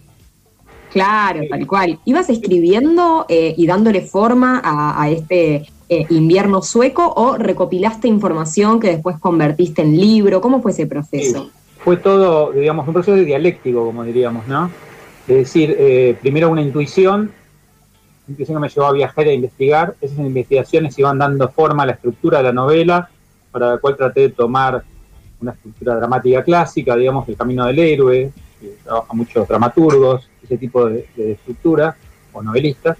Claro, 0.91 1.41
tal 1.49 1.67
cual. 1.67 1.99
¿Ibas 2.05 2.29
escribiendo 2.29 3.25
eh, 3.29 3.53
y 3.55 3.67
dándole 3.67 4.01
forma 4.01 4.61
a, 4.63 5.09
este 5.09 5.67
eh, 5.87 6.05
invierno 6.09 6.61
sueco 6.61 7.13
o 7.15 7.37
recopilaste 7.37 8.07
información 8.07 8.79
que 8.79 8.89
después 8.89 9.17
convertiste 9.19 9.81
en 9.81 9.97
libro? 9.97 10.41
¿Cómo 10.41 10.61
fue 10.61 10.71
ese 10.71 10.87
proceso? 10.87 11.51
Fue 11.77 11.97
todo, 11.97 12.51
digamos, 12.51 12.87
un 12.87 12.93
proceso 12.93 13.15
dialéctico, 13.15 13.85
como 13.85 14.03
diríamos, 14.03 14.47
¿no? 14.47 14.69
Es 15.27 15.35
decir, 15.35 15.75
eh, 15.77 16.17
primero 16.19 16.49
una 16.49 16.61
intuición, 16.61 17.31
intuición 18.27 18.57
que 18.57 18.61
me 18.61 18.69
llevó 18.69 18.87
a 18.87 18.91
viajar 18.91 19.27
e 19.27 19.33
investigar. 19.33 19.95
Esas 20.01 20.17
investigaciones 20.17 20.97
iban 20.97 21.19
dando 21.19 21.49
forma 21.49 21.83
a 21.83 21.85
la 21.85 21.91
estructura 21.93 22.39
de 22.39 22.45
la 22.45 22.53
novela, 22.53 23.09
para 23.51 23.71
la 23.71 23.77
cual 23.77 23.95
traté 23.95 24.21
de 24.21 24.29
tomar 24.29 24.83
una 25.39 25.51
estructura 25.51 25.95
dramática 25.95 26.43
clásica, 26.43 26.95
digamos, 26.95 27.29
el 27.29 27.37
camino 27.37 27.65
del 27.65 27.79
héroe, 27.79 28.31
que 28.59 28.75
trabaja 28.83 29.13
muchos 29.13 29.47
dramaturgos, 29.47 30.27
ese 30.43 30.57
tipo 30.57 30.85
de, 30.85 31.07
de 31.15 31.31
estructura, 31.33 31.95
o 32.33 32.41
novelistas. 32.41 32.97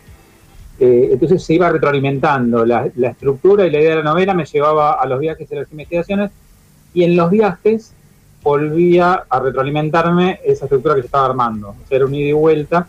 Eh, 0.80 1.10
entonces 1.12 1.44
se 1.44 1.56
iba 1.56 1.70
retroalimentando 1.70 2.66
la, 2.66 2.90
la 2.96 3.10
estructura 3.10 3.68
y 3.68 3.72
la 3.72 3.80
idea 3.80 3.90
de 3.92 4.04
la 4.04 4.12
novela 4.12 4.34
me 4.34 4.46
llevaba 4.46 4.94
a 4.94 5.06
los 5.06 5.20
viajes 5.20 5.52
y 5.52 5.56
las 5.56 5.70
investigaciones, 5.72 6.32
y 6.94 7.04
en 7.04 7.16
los 7.16 7.30
viajes 7.30 7.94
volvía 8.42 9.26
a 9.30 9.40
retroalimentarme 9.40 10.40
esa 10.46 10.66
estructura 10.66 10.96
que 10.96 11.02
se 11.02 11.08
estaba 11.08 11.26
armando, 11.26 11.76
hacer 11.84 12.06
un 12.06 12.16
ida 12.16 12.30
y 12.30 12.34
vuelta. 12.34 12.88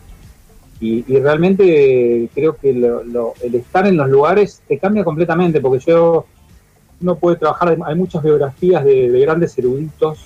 Y, 0.79 1.03
realmente 1.19 2.23
eh, 2.23 2.29
creo 2.33 2.55
que 2.55 2.73
lo- 2.73 3.35
el 3.43 3.53
estar 3.53 3.85
en 3.85 3.97
los 3.97 4.09
lugares 4.09 4.63
te 4.67 4.79
cambia 4.79 5.03
completamente, 5.03 5.61
porque 5.61 5.83
yo 5.85 6.25
no 7.01 7.15
puede 7.17 7.35
trabajar, 7.35 7.77
hay 7.85 7.95
muchas 7.95 8.23
biografías 8.23 8.83
de, 8.83 9.11
de 9.11 9.19
grandes 9.19 9.55
eruditos, 9.57 10.25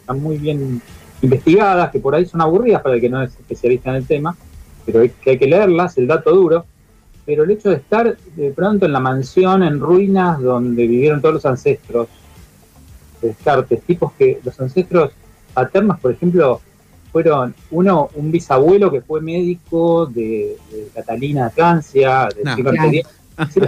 están 0.00 0.20
muy 0.20 0.36
bien 0.38 0.80
investigadas, 1.22 1.90
que 1.90 1.98
por 2.00 2.14
ahí 2.14 2.26
son 2.26 2.40
aburridas 2.40 2.82
para 2.82 2.94
el 2.94 3.00
que 3.00 3.08
no 3.08 3.22
es 3.22 3.30
especialista 3.30 3.90
en 3.90 3.96
el 3.96 4.06
tema, 4.06 4.36
pero 4.86 5.00
hay, 5.00 5.10
que 5.10 5.30
hay 5.30 5.38
que 5.38 5.46
leerlas, 5.46 5.98
el 5.98 6.06
dato 6.06 6.34
duro. 6.34 6.64
Pero 7.26 7.44
el 7.44 7.50
hecho 7.50 7.68
de 7.68 7.76
estar 7.76 8.16
de 8.36 8.50
pronto 8.52 8.86
en 8.86 8.92
la 8.92 9.00
mansión 9.00 9.62
en 9.62 9.80
ruinas 9.80 10.40
donde 10.40 10.86
vivieron 10.86 11.20
todos 11.20 11.34
los 11.34 11.46
ancestros, 11.46 12.08
de 13.20 13.28
Descartes, 13.28 13.82
tipos 13.82 14.12
que 14.12 14.40
los 14.44 14.58
ancestros 14.60 15.10
paternos, 15.52 15.98
por 16.00 16.12
ejemplo, 16.12 16.60
fueron 17.12 17.54
uno, 17.70 18.08
un 18.14 18.30
bisabuelo 18.30 18.90
que 18.90 19.00
fue 19.00 19.20
médico 19.20 20.06
de, 20.06 20.56
de 20.70 20.88
Catalina 20.94 21.46
de 21.46 21.50
Francia, 21.50 22.28
de 22.34 22.44
No. 22.44 22.56
decir, 22.56 23.04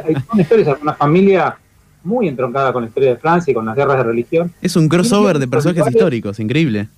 Hay 0.07 0.14
son 0.28 0.40
historias, 0.40 0.76
una 0.80 0.95
familia 0.95 1.57
muy 2.02 2.28
entroncada 2.28 2.73
con 2.73 2.83
la 2.83 2.88
historia 2.88 3.11
de 3.11 3.16
Francia 3.16 3.50
y 3.50 3.54
con 3.54 3.66
las 3.66 3.76
guerras 3.76 3.99
de 3.99 4.02
religión. 4.04 4.52
Es 4.62 4.75
un 4.76 4.88
crossover 4.88 5.38
de 5.38 5.47
personajes 5.49 5.87
históricos, 5.92 6.40
increíble. 6.40 6.88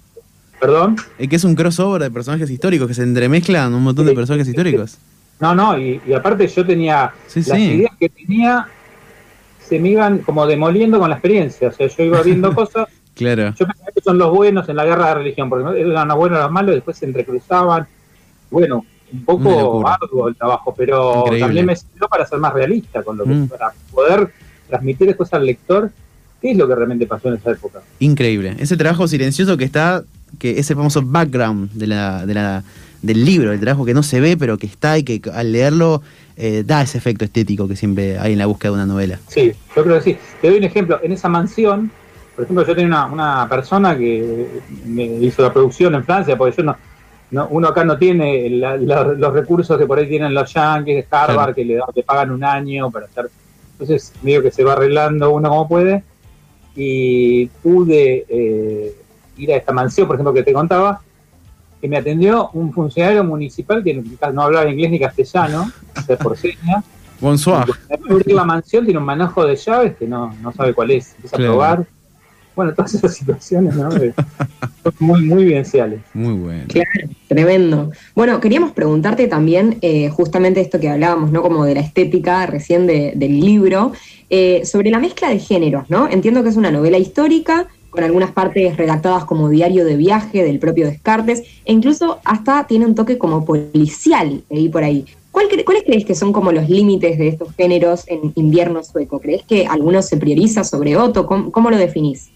Perdón. 0.63 0.95
Es 1.19 1.29
que 1.29 1.35
es 1.35 1.43
un 1.43 1.57
crossover 1.57 2.01
de 2.03 2.11
personajes 2.13 2.49
históricos 2.49 2.87
que 2.87 2.95
se 2.95 3.03
entremezclan 3.03 3.75
un 3.75 3.83
montón 3.83 4.07
de 4.07 4.13
personajes 4.15 4.47
históricos. 4.47 4.97
No, 5.41 5.57
no, 5.57 5.77
y, 5.77 6.01
y 6.07 6.13
aparte 6.13 6.47
yo 6.47 6.65
tenía 6.65 7.13
Sí, 7.27 7.41
las 7.41 7.59
sí. 7.59 7.65
ideas 7.65 7.91
que 7.99 8.09
tenía 8.09 8.69
se 9.69 9.81
me 9.81 9.89
iban 9.89 10.19
como 10.19 10.47
demoliendo 10.47 11.01
con 11.01 11.11
la 11.11 11.17
experiencia. 11.17 11.67
O 11.69 11.73
sea, 11.73 11.89
yo 11.89 12.05
iba 12.05 12.23
viendo 12.23 12.55
cosas, 12.55 12.87
Claro. 13.17 13.53
yo 13.59 13.67
pensaba 13.67 13.91
que 13.93 14.01
son 14.03 14.19
los 14.19 14.31
buenos 14.31 14.69
en 14.69 14.77
la 14.77 14.85
guerra 14.85 15.09
de 15.09 15.15
religión, 15.17 15.51
porque 15.51 15.81
eran 15.81 16.07
los 16.07 16.17
buenos 16.17 16.39
y 16.39 16.43
los 16.43 16.53
malos, 16.53 16.75
después 16.77 16.97
se 16.97 17.07
entrecruzaban. 17.07 17.89
Bueno, 18.49 18.87
un 19.13 19.25
poco 19.25 19.87
arduo 19.89 20.29
el 20.29 20.37
trabajo, 20.37 20.73
pero 20.79 21.23
Increíble. 21.25 21.41
también 21.47 21.67
me 21.67 21.75
sirvió 21.77 22.07
para 22.09 22.25
ser 22.25 22.39
más 22.39 22.55
realista 22.55 23.03
con 23.03 23.17
lo 23.19 23.25
que 23.25 23.31
Mm. 23.31 23.49
para 23.49 23.73
poder 23.91 24.33
transmitir 24.69 25.09
después 25.09 25.33
al 25.35 25.45
lector 25.45 25.91
qué 26.41 26.53
es 26.53 26.57
lo 26.57 26.69
que 26.69 26.75
realmente 26.77 27.07
pasó 27.07 27.29
en 27.29 27.35
esa 27.35 27.51
época. 27.51 27.81
Increíble. 27.99 28.55
Ese 28.61 28.77
trabajo 28.77 29.09
silencioso 29.09 29.57
que 29.57 29.65
está, 29.65 30.05
que 30.39 30.59
ese 30.59 30.75
famoso 30.75 31.03
background 31.03 31.71
de 31.73 31.87
la, 31.87 32.27
de 32.27 32.35
la, 32.35 32.65
del 33.03 33.25
libro, 33.25 33.53
el 33.53 33.61
trabajo 33.61 33.85
que 33.85 33.95
no 33.95 34.03
se 34.03 34.21
ve, 34.21 34.37
pero 34.37 34.59
que 34.59 34.67
está 34.67 34.99
y 34.99 35.03
que 35.03 35.21
al 35.31 35.53
leerlo 35.53 36.03
eh, 36.37 36.63
da 36.67 36.83
ese 36.83 36.99
efecto 36.99 37.25
estético 37.25 37.69
que 37.69 37.77
siempre 37.77 38.19
hay 38.19 38.33
en 38.33 38.39
la 38.39 38.47
búsqueda 38.47 38.71
de 38.73 38.75
una 38.77 38.87
novela. 38.87 39.19
Sí, 39.29 39.53
yo 39.77 39.83
creo 39.85 39.97
que 39.99 40.03
sí. 40.13 40.17
Te 40.41 40.49
doy 40.49 40.59
un 40.59 40.65
ejemplo. 40.65 40.99
En 41.03 41.13
esa 41.13 41.29
mansión, 41.29 41.91
por 42.35 42.45
ejemplo, 42.45 42.67
yo 42.67 42.75
tenía 42.75 42.87
una, 42.87 43.07
una 43.07 43.49
persona 43.49 43.97
que 43.97 44.47
me 44.87 45.05
hizo 45.05 45.43
la 45.43 45.53
producción 45.53 45.95
en 45.95 46.05
Francia, 46.05 46.37
porque 46.37 46.57
yo 46.57 46.63
no, 46.65 46.77
no- 47.31 47.49
uno 47.51 47.69
acá 47.69 47.85
no 47.85 47.99
tiene 47.99 48.49
la- 48.51 48.77
la- 48.79 49.05
los 49.05 49.33
recursos 49.35 49.77
que 49.79 49.87
por 49.87 49.99
ahí 49.99 50.09
tienen 50.09 50.33
los 50.33 50.53
yankees 50.53 50.97
de 50.97 51.07
Harvard, 51.11 51.35
Claro. 51.37 51.55
que 51.55 51.65
le, 51.65 51.81
le 51.95 52.03
pagan 52.03 52.31
un 52.31 52.43
año 52.45 52.91
para 52.91 53.07
hacer. 53.07 53.29
Entonces, 53.73 54.13
medio 54.23 54.43
que 54.43 54.51
se 54.51 54.65
va 54.65 54.73
arreglando 54.75 55.31
uno 55.33 55.49
como 55.51 55.69
puede. 55.69 56.05
Y 56.75 57.47
pude 57.63 58.25
eh, 58.29 58.95
ir 59.37 59.53
a 59.53 59.57
esta 59.57 59.73
mansión, 59.73 60.07
por 60.07 60.17
ejemplo, 60.17 60.33
que 60.35 60.43
te 60.43 60.53
contaba, 60.53 61.01
que 61.81 61.89
me 61.89 61.97
atendió 61.97 62.51
un 62.53 62.73
funcionario 62.73 63.25
municipal 63.25 63.83
que 63.83 64.03
no 64.33 64.43
hablaba 64.43 64.71
inglés 64.71 64.91
ni 64.91 65.01
castellano, 65.01 65.71
por 66.23 66.37
señas. 66.37 66.85
Bonsoir. 67.21 67.65
Abrir 67.91 68.33
la 68.33 68.45
mansión 68.45 68.85
tiene 68.85 68.99
un 68.99 69.07
manojo 69.07 69.45
de 69.47 69.55
llaves 69.57 69.97
que 69.97 70.07
no, 70.07 70.35
no 70.43 70.53
sabe 70.53 70.75
cuál 70.75 70.91
es. 70.91 71.15
Empieza 71.15 71.37
Claro. 71.37 71.53
a 71.53 71.55
probar. 71.55 71.87
Bueno, 72.55 72.75
todas 72.75 72.93
esas 72.95 73.15
situaciones, 73.17 73.75
¿no? 73.77 73.89
Muy, 74.99 75.23
muy 75.23 75.45
vivenciales. 75.45 76.01
Muy 76.15 76.35
bueno. 76.35 76.65
Claro, 76.69 77.09
tremendo. 77.29 77.93
Bueno, 78.15 78.41
queríamos 78.41 78.73
preguntarte 78.73 79.27
también 79.29 79.79
eh, 79.83 80.09
justamente 80.11 80.61
esto 80.61 80.79
que 80.81 80.91
hablábamos, 80.91 81.31
¿no? 81.31 81.43
Como 81.43 81.65
de 81.65 81.75
la 81.75 81.81
estética 81.81 82.45
recién 82.47 82.87
de- 82.87 83.13
del 83.17 83.41
libro, 83.41 83.93
eh, 84.29 84.63
sobre 84.67 84.91
la 84.91 84.99
mezcla 84.99 85.29
de 85.31 85.39
géneros, 85.39 85.89
¿no? 85.89 86.09
Entiendo 86.11 86.43
que 86.43 86.49
es 86.51 86.57
una 86.57 86.71
novela 86.73 86.99
histórica, 86.99 87.69
con 87.93 88.03
algunas 88.03 88.33
partes 88.33 88.77
redactadas 88.79 89.27
como 89.27 89.51
diario 89.51 89.85
de 89.85 89.97
viaje 89.97 90.43
del 90.43 90.59
propio 90.59 90.87
Descartes, 90.87 91.43
e 91.65 91.73
incluso 91.73 92.19
hasta 92.25 92.67
tiene 92.67 92.87
un 92.87 92.95
toque 92.95 93.19
como 93.19 93.45
policial, 93.45 94.43
leí 94.49 94.71
por 94.71 94.83
ahí. 94.83 95.05
¿Cuál 95.31 95.49
cre- 95.49 95.65
¿Cuáles 95.65 95.85
crees 95.85 96.05
que 96.07 96.15
son 96.15 96.33
como 96.33 96.53
los 96.53 96.69
límites 96.71 97.19
de 97.19 97.29
estos 97.29 97.55
géneros 97.55 98.05
en 98.09 98.33
invierno 98.35 98.83
sueco? 98.83 99.21
¿Crees 99.21 99.43
que 99.45 99.67
alguno 99.67 100.01
se 100.01 100.17
prioriza 100.17 100.65
sobre 100.65 100.97
otro? 100.97 101.27
¿Cómo, 101.27 101.53
cómo 101.53 101.71
lo 101.71 101.77
definís? 101.77 102.31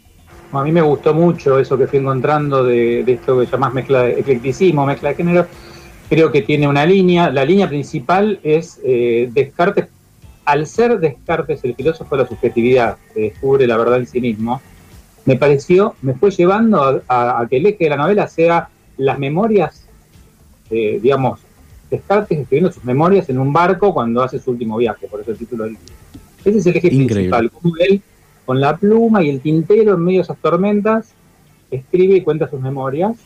A 0.52 0.62
mí 0.62 0.72
me 0.72 0.82
gustó 0.82 1.14
mucho 1.14 1.58
eso 1.58 1.76
que 1.78 1.86
fui 1.86 1.98
encontrando 2.00 2.62
de, 2.62 3.02
de 3.04 3.12
esto 3.14 3.40
que 3.40 3.46
llamás 3.46 3.72
mezcla 3.74 4.02
de 4.02 4.20
eclecticismo, 4.20 4.84
mezcla 4.86 5.08
de 5.10 5.14
género. 5.14 5.46
Creo 6.08 6.30
que 6.30 6.42
tiene 6.42 6.68
una 6.68 6.84
línea. 6.86 7.30
La 7.30 7.44
línea 7.44 7.68
principal 7.68 8.38
es 8.42 8.78
eh, 8.84 9.28
Descartes. 9.32 9.86
Al 10.44 10.66
ser 10.66 11.00
Descartes 11.00 11.64
el 11.64 11.74
filósofo 11.74 12.16
de 12.16 12.22
la 12.22 12.28
subjetividad, 12.28 12.96
que 13.12 13.22
descubre 13.22 13.66
la 13.66 13.76
verdad 13.76 13.98
en 13.98 14.06
sí 14.06 14.20
mismo, 14.20 14.60
me 15.26 15.36
pareció, 15.36 15.94
me 16.02 16.14
fue 16.14 16.30
llevando 16.30 16.82
a, 16.82 17.00
a- 17.08 17.40
a 17.42 17.46
que 17.48 17.58
el 17.58 17.66
eje 17.66 17.84
de 17.84 17.90
la 17.90 17.96
novela 17.96 18.26
sea 18.28 18.68
las 18.96 19.18
memorias, 19.18 19.86
eh, 20.70 20.98
digamos, 21.02 21.40
Descartes 21.90 22.36
escribiendo 22.38 22.72
sus 22.72 22.84
memorias 22.84 23.28
en 23.28 23.38
un 23.38 23.52
barco 23.52 23.94
cuando 23.94 24.20
hace 24.20 24.40
su 24.40 24.50
último 24.50 24.76
viaje, 24.76 25.06
por 25.06 25.20
eso 25.20 25.30
el 25.30 25.36
título 25.38 25.64
del 25.64 25.74
libro. 25.74 25.86
Ese 26.44 26.58
es 26.58 26.66
el 26.66 26.76
eje 26.76 26.88
Increíble. 26.88 27.14
principal, 27.14 27.50
como 27.52 27.74
él, 27.76 28.02
con 28.44 28.60
la 28.60 28.76
pluma 28.76 29.22
y 29.22 29.30
el 29.30 29.40
tintero 29.40 29.94
en 29.94 30.00
medio 30.00 30.18
de 30.18 30.22
esas 30.24 30.36
tormentas, 30.38 31.12
escribe 31.70 32.16
y 32.16 32.22
cuenta 32.22 32.48
sus 32.50 32.60
memorias. 32.60 33.16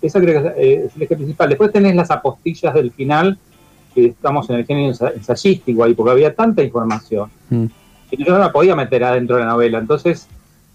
Esa 0.00 0.20
creo 0.20 0.42
que 0.42 0.48
es, 0.48 0.54
eh, 0.56 0.90
el 0.96 1.02
eje 1.02 1.14
principal. 1.16 1.48
Después 1.48 1.70
tenés 1.70 1.94
las 1.94 2.10
apostillas 2.10 2.74
del 2.74 2.90
final, 2.90 3.38
que 3.94 4.06
estamos 4.06 4.50
en 4.50 4.56
el 4.56 4.66
género 4.66 4.92
ensa- 4.92 5.12
ensayístico 5.14 5.84
ahí, 5.84 5.94
porque 5.94 6.10
había 6.12 6.34
tanta 6.34 6.62
información 6.64 7.30
Mm. 7.50 7.66
que 8.10 8.16
yo 8.16 8.32
no 8.32 8.38
la 8.38 8.50
podía 8.50 8.74
meter 8.74 9.04
adentro 9.04 9.36
de 9.36 9.42
la 9.44 9.50
novela. 9.50 9.78
Entonces, 9.78 10.26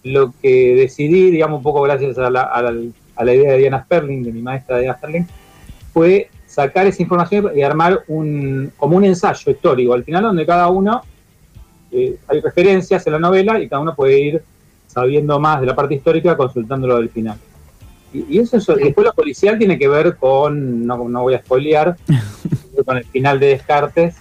lo 0.08 0.34
que 0.42 0.76
decidí, 0.76 1.30
digamos, 1.32 1.58
un 1.58 1.64
poco 1.64 1.82
gracias 1.84 2.18
a 2.18 2.30
la, 2.30 2.42
a 2.44 2.62
la- 2.62 2.74
a 3.16 3.24
la 3.26 3.34
idea 3.34 3.52
de 3.54 3.58
Diana 3.58 3.84
Sperling, 3.84 4.24
de 4.24 4.32
mi 4.32 4.42
maestra 4.42 4.78
Diana 4.78 4.96
Sperling, 4.98 5.26
fue 5.94 6.30
sacar 6.46 6.86
esa 6.88 7.02
información 7.02 7.52
y 7.56 7.62
armar 7.64 8.04
un, 8.08 8.72
como 8.78 8.96
un 8.98 9.04
ensayo 9.06 9.52
histórico 9.52 9.94
al 9.94 10.04
final, 10.04 10.24
donde 10.24 10.46
cada 10.46 10.68
uno, 10.70 11.02
eh, 11.92 12.16
hay 12.28 12.42
referencias 12.42 13.06
en 13.08 13.14
la 13.14 13.20
novela 13.20 13.60
y 13.60 13.68
cada 13.68 13.82
uno 13.82 13.96
puede 13.96 14.20
ir 14.20 14.44
sabiendo 14.88 15.40
más 15.40 15.60
de 15.62 15.68
la 15.68 15.76
parte 15.76 15.96
histórica 15.96 16.38
consultándolo 16.38 16.98
del 16.98 17.10
final. 17.10 17.38
Y, 18.14 18.26
y 18.38 18.40
eso, 18.40 18.58
es- 18.58 18.66
después 18.68 19.06
lo 19.06 19.14
policial 19.14 19.58
tiene 19.58 19.78
que 19.80 19.88
ver 19.88 20.16
con, 20.18 20.86
no, 20.86 21.10
no 21.10 21.22
voy 21.24 21.34
a 21.34 21.40
spoilear, 21.40 21.96
con 22.86 22.98
el 22.98 23.04
final 23.06 23.40
de 23.40 23.48
Descartes, 23.48 24.16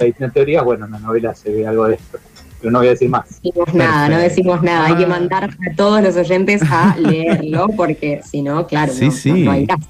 hay 0.00 0.06
distintas 0.08 0.32
teorías, 0.34 0.64
bueno, 0.64 0.86
en 0.86 0.92
la 0.92 0.98
novela 1.00 1.34
se 1.34 1.50
ve 1.52 1.66
algo 1.66 1.86
de 1.86 1.96
esto, 1.96 2.18
pero 2.60 2.70
no 2.70 2.78
voy 2.78 2.88
a 2.88 2.90
decir 2.90 3.08
más. 3.08 3.40
decimos 3.42 3.74
nada, 3.74 4.08
no 4.08 4.18
decimos 4.18 4.62
nada. 4.62 4.86
Hay 4.86 4.94
que 4.96 5.04
Ah. 5.04 5.08
mandar 5.08 5.44
a 5.50 5.74
todos 5.76 6.02
los 6.02 6.16
oyentes 6.16 6.62
a 6.62 6.96
leerlo, 6.98 7.68
porque 7.76 8.20
si 8.28 8.42
no, 8.42 8.66
claro, 8.66 8.92
Sí, 8.92 9.06
no, 9.06 9.10
sí. 9.12 9.30
no- 9.32 9.36
no 9.46 9.50
hay 9.52 9.66
gracia. 9.66 9.86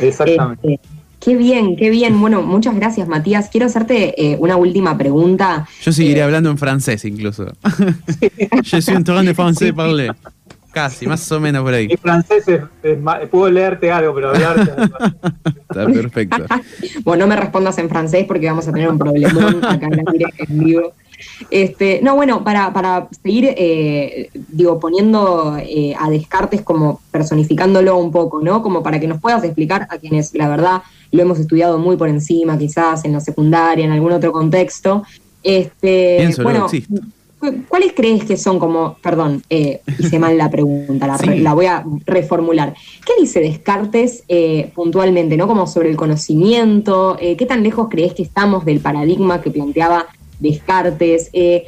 Exactamente. 0.00 0.74
Este, 0.74 0.88
qué 1.20 1.36
bien, 1.36 1.76
qué 1.76 1.90
bien. 1.90 2.20
Bueno, 2.20 2.42
muchas 2.42 2.74
gracias, 2.76 3.08
Matías. 3.08 3.48
Quiero 3.48 3.66
hacerte 3.66 4.14
eh, 4.32 4.36
una 4.38 4.56
última 4.56 4.96
pregunta. 4.98 5.66
Yo 5.82 5.92
seguiré 5.92 6.20
Eh, 6.20 6.24
hablando 6.24 6.50
en 6.50 6.58
francés 6.58 7.04
incluso. 7.04 7.46
Je 8.62 8.80
suis 8.82 8.88
en 8.88 9.04
train 9.04 9.24
de 9.24 9.34
français 9.34 9.72
parler. 9.74 10.14
Casi, 10.72 11.06
más 11.06 11.30
o 11.30 11.38
menos 11.38 11.62
por 11.62 11.72
ahí. 11.72 11.86
Mi 11.86 11.96
francés 11.96 12.48
es, 12.48 12.60
es 12.82 12.98
ma- 13.00 13.20
puedo 13.30 13.48
leerte 13.48 13.92
algo, 13.92 14.12
pero 14.12 14.30
hablarte. 14.30 14.72
Está 15.70 15.86
perfecto. 15.86 16.44
Bueno, 17.04 17.24
no 17.26 17.28
me 17.28 17.36
respondas 17.40 17.78
en 17.78 17.88
francés 17.88 18.24
porque 18.26 18.46
vamos 18.48 18.66
a 18.66 18.72
tener 18.72 18.88
un 18.88 18.98
problemón 18.98 19.64
acá 19.64 19.86
en 19.86 19.96
la 20.04 20.30
en 20.48 20.58
vivo. 20.58 20.92
Este, 21.50 22.00
no, 22.02 22.14
bueno, 22.16 22.42
para, 22.44 22.72
para 22.72 23.08
seguir, 23.22 23.54
eh, 23.56 24.30
digo, 24.48 24.78
poniendo 24.78 25.56
eh, 25.58 25.94
a 25.98 26.10
Descartes 26.10 26.62
como 26.62 27.00
personificándolo 27.10 27.96
un 27.96 28.10
poco, 28.10 28.40
¿no? 28.40 28.62
Como 28.62 28.82
para 28.82 28.98
que 29.00 29.06
nos 29.06 29.20
puedas 29.20 29.44
explicar 29.44 29.86
a 29.90 29.98
quienes, 29.98 30.34
la 30.34 30.48
verdad, 30.48 30.82
lo 31.12 31.22
hemos 31.22 31.38
estudiado 31.38 31.78
muy 31.78 31.96
por 31.96 32.08
encima, 32.08 32.58
quizás 32.58 33.04
en 33.04 33.12
la 33.12 33.20
secundaria, 33.20 33.84
en 33.84 33.92
algún 33.92 34.12
otro 34.12 34.32
contexto. 34.32 35.02
Este, 35.42 36.16
Pienso, 36.18 36.42
bueno, 36.42 36.64
existe. 36.64 36.94
¿cu- 37.38 37.54
¿cuáles 37.68 37.92
crees 37.92 38.24
que 38.24 38.36
son 38.38 38.58
como, 38.58 38.96
perdón, 39.02 39.42
eh, 39.50 39.80
hice 39.98 40.18
mal 40.18 40.36
la 40.38 40.50
pregunta, 40.50 41.06
la, 41.06 41.16
re- 41.18 41.34
Sí. 41.36 41.40
la 41.40 41.52
voy 41.54 41.66
a 41.66 41.84
reformular. 42.06 42.74
¿Qué 43.04 43.12
dice 43.20 43.40
Descartes 43.40 44.24
eh, 44.28 44.70
puntualmente, 44.74 45.36
no? 45.36 45.46
Como 45.46 45.66
sobre 45.66 45.90
el 45.90 45.96
conocimiento, 45.96 47.16
eh, 47.20 47.36
¿qué 47.36 47.46
tan 47.46 47.62
lejos 47.62 47.88
crees 47.90 48.14
que 48.14 48.22
estamos 48.22 48.64
del 48.64 48.80
paradigma 48.80 49.40
que 49.42 49.50
planteaba 49.50 50.06
Descartes? 50.44 51.30
Eh, 51.32 51.64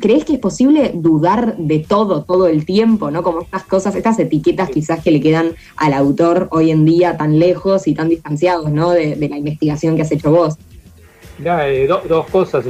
¿Crees 0.00 0.24
que 0.24 0.34
es 0.34 0.38
posible 0.38 0.92
dudar 0.94 1.56
de 1.58 1.80
todo, 1.80 2.24
todo 2.24 2.46
el 2.48 2.64
tiempo, 2.64 3.10
no? 3.10 3.22
Como 3.22 3.42
estas 3.42 3.64
cosas, 3.64 3.94
estas 3.94 4.18
etiquetas 4.18 4.70
quizás 4.70 5.02
que 5.02 5.10
le 5.10 5.20
quedan 5.20 5.52
al 5.76 5.92
autor 5.92 6.48
hoy 6.50 6.70
en 6.70 6.84
día 6.84 7.16
tan 7.16 7.38
lejos 7.38 7.86
y 7.86 7.94
tan 7.94 8.08
distanciados, 8.08 8.70
¿no? 8.70 8.90
De, 8.90 9.16
la 9.16 9.36
investigación 9.36 9.96
que 9.96 10.02
has 10.02 10.12
hecho 10.12 10.30
vos. 10.30 10.56
Mirá, 11.38 11.68
eh, 11.68 11.86
do- 11.86 12.02
dos 12.08 12.26
cosas. 12.26 12.64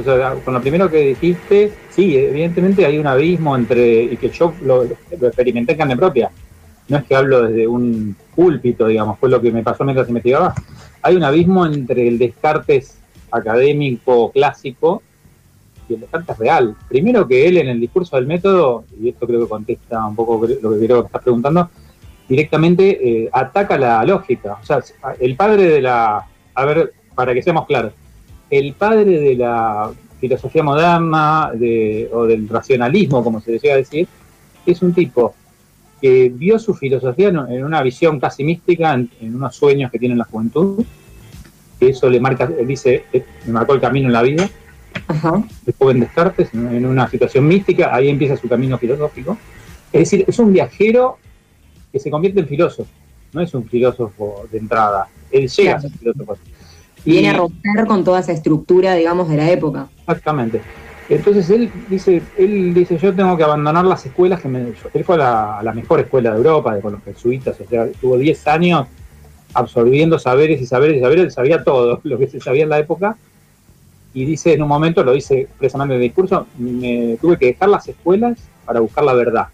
Con 0.45 0.53
lo 0.53 0.61
primero 0.61 0.89
que 0.89 1.07
dijiste, 1.07 1.71
sí, 1.89 2.15
evidentemente 2.15 2.85
hay 2.85 2.97
un 2.97 3.07
abismo 3.07 3.55
entre. 3.55 4.03
y 4.03 4.17
que 4.17 4.29
yo 4.29 4.53
lo, 4.63 4.83
lo 4.85 5.27
experimenté 5.27 5.73
en 5.73 5.77
carne 5.77 5.97
propia. 5.97 6.31
No 6.87 6.97
es 6.97 7.03
que 7.05 7.15
hablo 7.15 7.43
desde 7.43 7.67
un 7.67 8.15
púlpito, 8.35 8.87
digamos, 8.87 9.17
fue 9.19 9.29
lo 9.29 9.41
que 9.41 9.51
me 9.51 9.63
pasó 9.63 9.83
mientras 9.83 10.07
investigaba. 10.07 10.53
Hay 11.01 11.15
un 11.15 11.23
abismo 11.23 11.65
entre 11.65 12.07
el 12.07 12.17
Descartes 12.17 12.97
académico 13.31 14.31
clásico 14.31 15.01
y 15.91 15.95
el 15.95 16.01
Descartes 16.01 16.37
real. 16.37 16.75
Primero 16.87 17.27
que 17.27 17.47
él 17.47 17.57
en 17.57 17.69
el 17.69 17.79
discurso 17.79 18.15
del 18.15 18.27
método, 18.27 18.85
y 18.99 19.09
esto 19.09 19.27
creo 19.27 19.41
que 19.41 19.49
contesta 19.49 20.05
un 20.05 20.15
poco 20.15 20.47
lo 20.47 20.71
que 20.71 20.85
creo 20.85 21.01
que 21.01 21.07
estás 21.07 21.21
preguntando, 21.21 21.69
directamente 22.27 23.23
eh, 23.23 23.29
ataca 23.31 23.77
la 23.77 24.03
lógica. 24.05 24.57
O 24.61 24.65
sea, 24.65 24.81
el 25.19 25.35
padre 25.35 25.63
de 25.63 25.81
la. 25.81 26.25
A 26.55 26.65
ver, 26.65 26.93
para 27.13 27.33
que 27.33 27.41
seamos 27.41 27.65
claros, 27.65 27.93
el 28.49 28.73
padre 28.73 29.19
de 29.19 29.35
la 29.35 29.91
filosofía 30.19 30.63
moderna 30.63 31.51
de, 31.53 32.09
o 32.13 32.25
del 32.25 32.47
racionalismo, 32.47 33.23
como 33.23 33.41
se 33.41 33.53
decía 33.53 33.75
decir, 33.75 34.07
es 34.65 34.81
un 34.81 34.93
tipo 34.93 35.33
que 36.01 36.29
vio 36.29 36.57
su 36.59 36.73
filosofía 36.73 37.29
en, 37.29 37.63
una 37.63 37.81
visión 37.81 38.19
casi 38.19 38.43
mística, 38.43 38.93
en, 38.93 39.09
unos 39.21 39.55
sueños 39.55 39.91
que 39.91 39.99
tiene 39.99 40.15
la 40.15 40.25
juventud, 40.25 40.83
que 41.79 41.89
eso 41.89 42.09
le 42.09 42.19
marca, 42.19 42.47
dice, 42.47 43.05
eh, 43.13 43.23
me 43.45 43.53
marcó 43.53 43.73
el 43.73 43.81
camino 43.81 44.07
en 44.07 44.13
la 44.13 44.21
vida. 44.21 44.49
Ajá. 45.07 45.43
El 45.65 45.73
joven 45.77 45.99
Descartes, 45.99 46.53
en 46.53 46.85
una 46.85 47.07
situación 47.09 47.47
mística, 47.47 47.93
ahí 47.93 48.09
empieza 48.09 48.37
su 48.37 48.47
camino 48.47 48.77
filosófico. 48.77 49.37
Es 49.91 50.11
decir, 50.11 50.25
es 50.27 50.39
un 50.39 50.53
viajero 50.53 51.17
que 51.91 51.99
se 51.99 52.09
convierte 52.09 52.39
en 52.39 52.47
filósofo, 52.47 52.89
no 53.33 53.41
es 53.41 53.53
un 53.53 53.67
filósofo 53.67 54.45
de 54.51 54.57
entrada, 54.57 55.07
él 55.31 55.49
llega 55.49 55.75
a 55.75 55.81
ser 55.81 55.91
filósofo. 55.91 56.37
Viene 57.03 57.29
a 57.29 57.33
romper 57.33 57.85
con 57.87 58.03
toda 58.03 58.19
esa 58.19 58.31
estructura, 58.31 58.93
digamos, 58.93 59.27
de 59.27 59.37
la 59.37 59.49
época. 59.49 59.89
Exactamente. 59.99 60.61
Entonces 61.09 61.49
él 61.49 61.69
dice, 61.89 62.21
él 62.37 62.73
dice, 62.73 62.97
yo 62.97 63.13
tengo 63.13 63.35
que 63.35 63.43
abandonar 63.43 63.83
las 63.83 64.05
escuelas 64.05 64.41
que 64.41 64.47
me... 64.47 64.73
Él 64.93 65.03
fue 65.03 65.15
a 65.21 65.61
la, 65.61 65.73
mejor 65.73 65.99
escuela 65.99 66.31
de 66.31 66.37
Europa, 66.37 66.73
de 66.73 66.81
con 66.81 66.93
los 66.93 67.03
jesuitas, 67.03 67.59
o 67.59 67.67
sea, 67.67 67.87
tuvo 67.99 68.17
10 68.17 68.47
años 68.47 68.87
absorbiendo 69.53 70.17
saberes 70.19 70.61
y 70.61 70.65
saberes 70.65 70.97
y 70.97 70.99
saberes, 71.01 71.33
sabía 71.33 71.63
todo 71.65 71.99
lo 72.03 72.17
que 72.17 72.27
se 72.27 72.39
sabía 72.39 72.63
en 72.63 72.69
la 72.69 72.79
época, 72.79 73.17
y 74.13 74.25
dice 74.25 74.53
en 74.53 74.61
un 74.61 74.67
momento, 74.67 75.03
lo 75.03 75.13
dice 75.13 75.47
precisamente 75.57 75.95
en 75.95 76.01
el 76.01 76.07
discurso, 76.07 76.47
me 76.57 77.17
tuve 77.21 77.37
que 77.37 77.47
dejar 77.47 77.69
las 77.69 77.87
escuelas 77.87 78.37
para 78.65 78.79
buscar 78.79 79.03
la 79.03 79.13
verdad, 79.13 79.47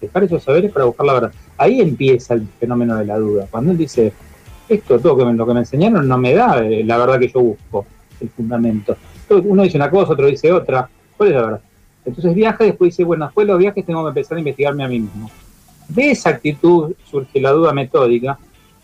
dejar 0.00 0.24
esos 0.24 0.42
saberes 0.42 0.72
para 0.72 0.84
buscar 0.84 1.06
la 1.06 1.12
verdad. 1.14 1.32
Ahí 1.56 1.80
empieza 1.80 2.34
el 2.34 2.46
fenómeno 2.58 2.96
de 2.96 3.06
la 3.06 3.18
duda, 3.18 3.46
cuando 3.50 3.72
él 3.72 3.78
dice, 3.78 4.12
esto, 4.68 4.98
todo 4.98 5.32
lo 5.32 5.46
que 5.46 5.54
me 5.54 5.60
enseñaron 5.60 6.08
no 6.08 6.18
me 6.18 6.34
da 6.34 6.64
eh, 6.64 6.82
la 6.84 6.98
verdad 6.98 7.18
que 7.18 7.28
yo 7.28 7.40
busco, 7.40 7.86
el 8.20 8.28
fundamento 8.30 8.96
uno 9.30 9.62
dice 9.62 9.76
una 9.76 9.90
cosa, 9.90 10.12
otro 10.12 10.26
dice 10.26 10.52
otra. 10.52 10.88
¿Cuál 11.16 11.28
es 11.30 11.34
la 11.34 11.42
verdad? 11.42 11.60
Entonces 12.04 12.34
viaja 12.34 12.64
y 12.64 12.68
después 12.68 12.90
dice, 12.90 13.04
bueno, 13.04 13.24
después 13.26 13.46
de 13.46 13.52
los 13.52 13.60
viajes 13.60 13.86
tengo 13.86 14.02
que 14.04 14.08
empezar 14.08 14.36
a 14.36 14.40
investigarme 14.40 14.84
a 14.84 14.88
mí 14.88 15.00
mismo. 15.00 15.30
De 15.88 16.10
esa 16.10 16.30
actitud 16.30 16.94
surge 17.04 17.40
la 17.40 17.50
duda 17.52 17.72
metódica, 17.72 18.38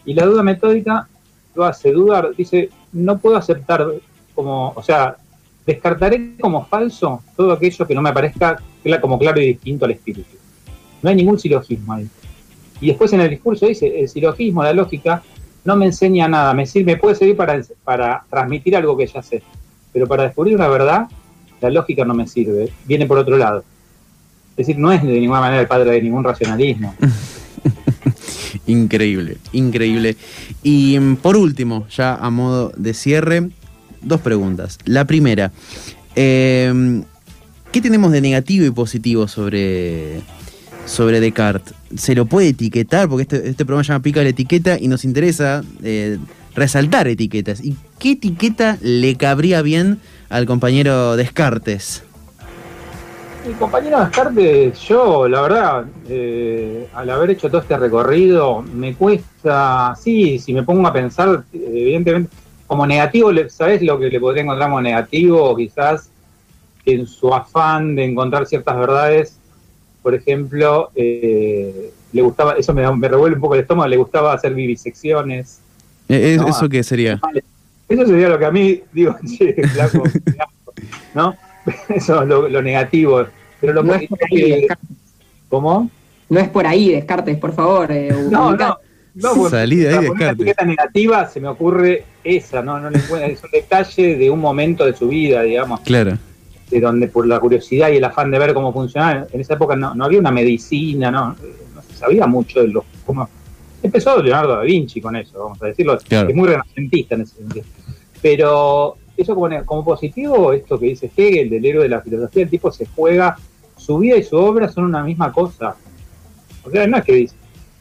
y 0.05 0.15
la 0.15 0.25
duda 0.25 0.43
metódica 0.43 1.09
lo 1.55 1.65
hace 1.65 1.93
dudar, 1.93 2.31
dice, 2.37 2.71
no 2.93 3.19
puedo 3.19 3.37
aceptar 3.37 3.87
como, 4.35 4.73
o 4.75 4.83
sea, 4.83 5.17
descartaré 5.67 6.37
como 6.41 6.67
falso 6.67 7.23
todo 7.37 7.53
aquello 7.53 7.87
que 7.87 7.95
no 7.95 8.03
me 8.03 8.13
parezca 8.13 8.61
como 9.01 9.19
claro 9.19 9.41
y 9.41 9.49
distinto 9.49 9.85
al 9.85 9.93
espíritu. 9.93 10.37
No 11.03 11.11
hay 11.11 11.17
ningún 11.17 11.39
silogismo 11.39 11.93
ahí. 11.93 12.09
Y 12.81 12.89
después 12.89 13.13
en 13.13 13.21
el 13.21 13.31
discurso 13.31 13.67
dice, 13.67 14.01
el 14.01 14.09
silogismo, 14.09 14.63
la 14.63 14.73
lógica, 14.73 15.23
no 15.65 15.77
me 15.77 15.87
enseña 15.87 16.29
nada, 16.29 16.55
me, 16.55 16.65
sirve, 16.65 16.97
puede 16.97 17.15
servir 17.15 17.37
para, 17.37 17.61
para 17.85 18.25
transmitir 18.31 18.75
algo 18.75 18.97
que 18.97 19.07
ya 19.07 19.23
sé 19.23 19.43
pero 19.93 20.07
para 20.07 20.25
descubrir 20.25 20.55
una 20.55 20.69
verdad, 20.69 21.09
la 21.61 21.71
lógica 21.71 22.05
no 22.05 22.15
me 22.15 22.27
sirve, 22.27 22.73
viene 22.87 23.07
por 23.07 23.19
otro 23.19 23.37
lado. 23.37 23.65
Es 24.53 24.67
decir, 24.67 24.79
no 24.79 24.93
es 24.93 25.03
de 25.03 25.21
ninguna 25.21 25.41
manera 25.41 25.61
el 25.61 25.69
padre 25.69 25.93
de 25.93 26.03
ningún 26.03 26.25
racionalismo. 26.25 26.95
increíble, 28.67 29.39
increíble. 29.53 30.17
Y 30.63 30.99
mm, 30.99 31.17
por 31.17 31.37
último, 31.37 31.87
ya 31.89 32.15
a 32.15 32.31
modo 32.31 32.73
de 32.77 32.95
cierre, 32.95 33.51
dos 34.03 34.21
preguntas. 34.21 34.79
La 34.85 35.05
primera, 35.05 35.53
em, 36.15 37.05
¿qué 37.73 37.81
tenemos 37.81 38.13
de 38.13 38.21
negativo 38.21 38.65
y 38.65 38.71
positivo 38.71 39.29
sobre, 39.29 40.21
sobre 40.87 41.21
Descartes? 41.21 41.75
¿Se 41.97 42.15
lo 42.15 42.27
puede 42.27 42.49
etiquetar? 42.49 43.09
Porque 43.09 43.23
este, 43.23 43.49
este 43.49 43.65
programa 43.65 43.85
se 43.85 43.89
llama 43.93 44.03
Pica 44.03 44.23
la 44.23 44.29
Etiqueta 44.29 44.79
y 44.79 44.89
nos 44.89 45.05
interesa 45.05 45.63
eh, 45.83 46.19
resaltar 46.55 47.09
etiquetas. 47.09 47.65
¿Y 47.65 47.77
qué 47.99 48.13
etiqueta 48.13 48.79
le 48.81 49.17
cabría 49.17 49.63
bien 49.63 49.99
al 50.29 50.47
compañero 50.47 51.17
Descartes? 51.17 52.05
El 53.47 53.55
compañero 53.55 54.01
Descartes, 54.01 54.79
yo, 54.81 55.27
la 55.27 55.41
verdad, 55.41 55.85
eh, 56.09 56.89
al 56.95 57.09
haber 57.09 57.31
hecho 57.31 57.49
todo 57.49 57.63
este 57.63 57.77
recorrido, 57.79 58.63
me 58.75 58.95
cuesta, 58.95 59.95
sí, 59.99 60.39
si 60.39 60.53
me 60.53 60.63
pongo 60.63 60.87
a 60.87 60.93
pensar, 60.93 61.45
evidentemente, 61.53 62.31
como 62.71 62.87
negativo, 62.87 63.33
¿sabes 63.49 63.83
lo 63.83 63.99
que 63.99 64.09
le 64.09 64.21
podría 64.21 64.45
encontrar 64.45 64.69
como 64.69 64.81
negativo? 64.81 65.57
Quizás 65.57 66.09
en 66.87 67.05
su 67.05 67.35
afán 67.35 67.97
de 67.97 68.05
encontrar 68.05 68.47
ciertas 68.47 68.79
verdades, 68.79 69.37
por 70.03 70.15
ejemplo, 70.15 70.93
eh, 70.95 71.93
le 72.13 72.23
gustaba, 72.23 72.53
eso 72.53 72.73
me, 72.73 72.89
me 72.95 73.09
revuelve 73.09 73.35
un 73.35 73.41
poco 73.41 73.55
el 73.57 73.63
estómago, 73.63 73.89
le 73.89 73.97
gustaba 73.97 74.33
hacer 74.35 74.55
vivisecciones, 74.55 75.59
eh, 76.09 76.39
¿Eso 76.47 76.69
qué 76.69 76.85
sería? 76.85 77.21
Eso 77.89 78.07
sería 78.07 78.29
lo 78.29 78.39
que 78.39 78.45
a 78.45 78.53
mí, 78.53 78.81
digo, 78.93 79.17
che, 79.27 79.53
flaco, 79.67 80.05
¿no? 81.15 81.35
Eso 81.89 82.23
es 82.23 82.29
lo, 82.29 82.63
negativo. 82.63 83.27
Pero 83.61 83.73
lo 83.73 83.83
no 83.83 83.95
es 83.95 84.09
por 84.09 84.19
ahí, 84.31 84.69
¿Cómo? 85.49 85.91
No 86.29 86.39
es 86.39 86.49
por 86.49 86.69
ahí, 86.69 86.93
Descartes, 86.93 87.37
por 87.37 87.53
favor. 87.53 87.91
Eh, 87.91 88.15
no, 88.31 88.57
no. 89.15 89.47
Ahí, 89.47 89.77
Descartes. 89.77 90.11
Una 90.11 90.31
etiqueta 90.31 90.65
negativa 90.65 91.27
se 91.29 91.41
me 91.41 91.49
ocurre 91.49 92.05
esa, 92.25 92.63
¿no? 92.63 92.79
no 92.79 92.91
le 92.91 92.99
es 92.99 93.43
un 93.43 93.51
detalle 93.51 94.17
de 94.17 94.31
un 94.31 94.41
momento 94.41 94.85
de 94.85 94.95
su 94.95 95.09
vida, 95.09 95.43
digamos. 95.43 95.81
Claro. 95.81 96.19
De 96.71 96.81
donde 96.81 97.09
por 97.09 97.27
la 97.27 97.41
curiosidad 97.41 97.91
y 97.91 97.97
el 97.97 98.05
afán 98.05 98.31
de 98.31 98.39
ver 98.39 98.55
cómo 98.55 98.73
funcionaba, 98.73 99.27
en 99.33 99.41
esa 99.41 99.55
época 99.55 99.75
no, 99.77 99.95
no 99.95 100.05
había 100.05 100.21
una 100.21 100.31
medicina, 100.31 101.11
¿no? 101.11 101.37
No 101.75 101.83
se 101.83 101.97
sabía 101.97 102.27
mucho 102.27 102.61
de 102.61 102.69
los, 102.69 102.85
cómo, 103.05 103.29
Empezó 103.83 104.23
Leonardo 104.23 104.57
da 104.57 104.63
Vinci 104.63 105.01
con 105.01 105.17
eso, 105.17 105.39
vamos 105.39 105.63
a 105.63 105.67
decirlo, 105.67 105.99
es 105.99 106.35
muy 106.35 106.49
renacentista 106.49 107.15
en 107.15 107.23
ese 107.23 107.37
sentido. 107.37 107.65
Pero 108.21 108.97
eso 109.17 109.35
como, 109.35 109.65
como 109.65 109.85
positivo, 109.85 110.53
esto 110.53 110.79
que 110.79 110.87
dice 110.87 111.11
Hegel, 111.17 111.49
del 111.49 111.65
héroe 111.65 111.85
de 111.85 111.89
la 111.89 112.03
filosofía, 112.03 112.43
el 112.43 112.51
tipo 112.51 112.71
se 112.71 112.87
juega, 112.87 113.37
su 113.77 113.99
vida 113.99 114.17
y 114.17 114.23
su 114.23 114.37
obra 114.37 114.69
son 114.69 114.85
una 114.85 115.03
misma 115.03 115.33
cosa. 115.33 115.77
O 116.63 116.71
sea, 116.71 116.87
no 116.87 116.99
es 116.99 117.05
que 117.05 117.29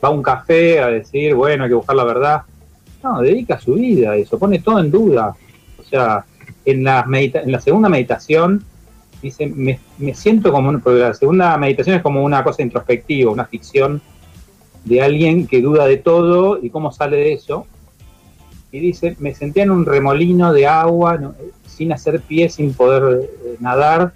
va 0.04 0.10
a 0.10 0.12
un 0.12 0.24
café 0.24 0.80
a 0.80 0.88
decir, 0.88 1.36
bueno, 1.36 1.64
hay 1.64 1.70
que 1.70 1.76
buscar 1.76 1.96
la 1.96 2.04
verdad. 2.04 2.42
No, 3.04 3.22
dedica 3.22 3.60
su 3.60 3.76
vida 3.76 4.12
a 4.12 4.16
eso, 4.16 4.38
pone 4.38 4.60
todo 4.60 4.80
en 4.80 4.92
duda. 4.92 5.36
O 5.80 5.84
sea, 5.84 6.26
en 6.66 6.84
la, 6.84 7.06
en 7.10 7.52
la 7.52 7.62
segunda 7.62 7.90
meditación 7.90 8.64
dice, 9.22 9.48
me, 9.48 9.80
siento 10.14 10.52
como, 10.52 10.80
porque 10.80 11.00
la 11.00 11.14
segunda 11.14 11.58
meditación 11.58 11.98
es 11.98 12.02
como 12.02 12.24
una 12.24 12.44
cosa 12.44 12.62
introspectiva, 12.62 13.32
una 13.32 13.46
ficción 13.46 14.02
de 14.86 15.02
alguien 15.02 15.48
que 15.48 15.62
duda 15.62 15.86
de 15.86 15.98
todo 15.98 16.60
y 16.62 16.70
cómo 16.70 16.92
sale 16.92 17.18
de 17.18 17.34
eso. 17.34 17.68
Y 18.72 18.80
dice, 18.80 19.16
me 19.20 19.34
senté 19.34 19.62
en 19.62 19.72
un 19.72 19.86
remolino 19.86 20.54
de 20.54 20.68
agua, 20.68 21.34
sin 21.66 21.92
hacer 21.92 22.22
pie, 22.22 22.50
sin 22.50 22.74
poder 22.74 23.30
eh, 23.44 23.56
nadar, 23.60 24.14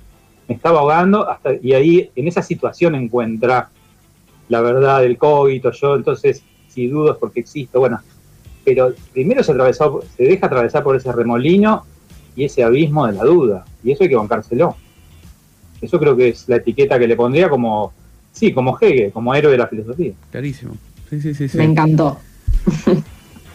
me 0.48 0.56
estaba 0.56 0.80
ahogando, 0.80 1.30
hasta, 1.30 1.54
y 1.56 1.74
ahí 1.74 2.12
en 2.15 2.28
esa 2.28 2.41
situación 2.41 2.96
encuentra 2.96 3.69
la 4.49 4.62
verdad 4.62 5.01
del 5.01 5.17
COVID, 5.17 5.65
yo, 5.71 5.95
entonces, 5.95 6.43
si 6.67 6.88
dudo 6.88 7.13
es 7.13 7.17
porque 7.17 7.41
existo, 7.41 7.79
bueno, 7.79 7.99
pero 8.63 8.93
primero 9.12 9.43
se, 9.43 9.51
atravesó, 9.51 10.03
se 10.15 10.23
deja 10.23 10.47
atravesar 10.47 10.84
por 10.84 10.95
ese 10.95 11.12
remolino 11.12 11.86
y 12.36 12.45
ese 12.45 12.63
abismo 12.63 13.06
de 13.08 13.13
la 13.13 13.23
duda, 13.23 13.65
y 13.84 13.91
eso 13.91 14.03
hay 14.03 14.10
que 14.10 14.15
bancárselo. 14.15 14.75
Eso 15.82 15.99
creo 15.99 16.15
que 16.15 16.29
es 16.29 16.47
la 16.47 16.58
etiqueta 16.58 16.97
que 16.97 17.08
le 17.08 17.15
pondría 17.15 17.49
como 17.49 17.91
Sí, 18.34 18.51
como 18.51 18.77
Hegel, 18.79 19.12
como 19.12 19.34
héroe 19.34 19.51
de 19.51 19.60
la 19.60 19.67
filosofía. 19.67 20.13
Clarísimo. 20.32 20.75
Sí, 21.10 21.21
sí, 21.21 21.34
sí. 21.47 21.58
Me 21.58 21.65
encantó. 21.65 22.19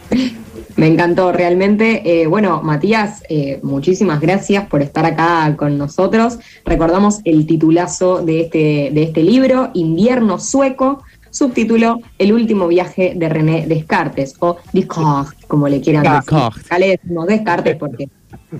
Me 0.79 0.87
encantó 0.87 1.31
realmente. 1.33 2.21
Eh, 2.21 2.27
bueno, 2.27 2.61
Matías, 2.63 3.23
eh, 3.27 3.59
muchísimas 3.63 4.21
gracias 4.21 4.65
por 4.67 4.81
estar 4.81 5.05
acá 5.05 5.55
con 5.57 5.77
nosotros. 5.77 6.39
Recordamos 6.65 7.19
el 7.25 7.45
titulazo 7.45 8.23
de 8.23 8.41
este, 8.41 8.89
de 8.93 9.03
este 9.03 9.23
libro, 9.23 9.71
Invierno 9.73 10.39
Sueco, 10.39 11.03
subtítulo 11.31 11.99
El 12.17 12.31
último 12.31 12.67
viaje 12.67 13.13
de 13.15 13.27
René 13.27 13.67
Descartes, 13.67 14.35
o 14.39 14.57
Descartes, 14.71 15.45
como 15.47 15.67
le 15.67 15.81
quieran 15.81 16.03
decir. 16.03 16.99
no 17.03 17.25
Descartes 17.25 17.75
porque 17.75 18.07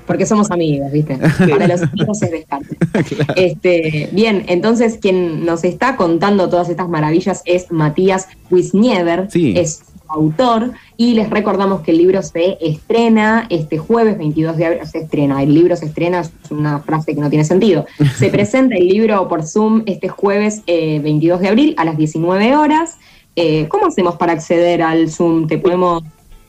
porque 0.06 0.26
somos 0.26 0.52
amigos, 0.52 0.92
¿viste? 0.92 1.18
Para 1.50 1.68
los 1.68 1.82
amigos 1.82 2.22
es 2.22 2.32
descarte. 2.32 2.78
este, 3.36 4.10
bien, 4.12 4.46
entonces 4.48 4.98
quien 5.02 5.46
nos 5.46 5.64
está 5.64 5.96
contando 5.96 6.50
todas 6.50 6.70
estas 6.70 6.90
maravillas 6.90 7.42
es 7.46 7.72
Matías 7.72 8.28
Wisniever, 8.52 9.28
es 9.34 9.82
autor, 10.10 10.72
y 10.98 11.14
les 11.14 11.30
recordamos 11.30 11.82
que 11.82 11.92
el 11.92 11.98
libro 11.98 12.22
se 12.22 12.58
estrena 12.60 13.46
este 13.50 13.78
jueves 13.78 14.18
22 14.18 14.58
de 14.58 14.66
abril, 14.66 14.88
se 14.88 15.00
estrena, 15.00 15.42
el 15.42 15.54
libro 15.54 15.76
se 15.76 15.86
estrena, 15.86 16.22
es 16.22 16.32
una 16.50 16.80
frase 16.80 17.16
que 17.16 17.22
no 17.22 17.30
tiene 17.30 17.46
sentido. 17.46 17.86
Se 18.18 18.30
presenta 18.32 18.76
el 18.76 18.88
libro 18.88 19.28
por 19.28 19.44
Zoom 19.46 19.84
este 19.86 20.10
jueves 20.10 20.64
22 20.66 21.40
eh, 21.40 21.42
de 21.42 21.48
abril 21.48 21.76
a 21.78 21.86
las 21.86 21.98
19 21.98 22.56
horas. 22.56 22.98
Eh, 23.36 23.68
¿Cómo 23.70 23.88
hacemos 23.88 24.16
para 24.16 24.34
acceder 24.34 24.82
al 24.82 25.10
Zoom? 25.10 25.48
¿Te 25.48 25.58
podemos...? 25.58 26.04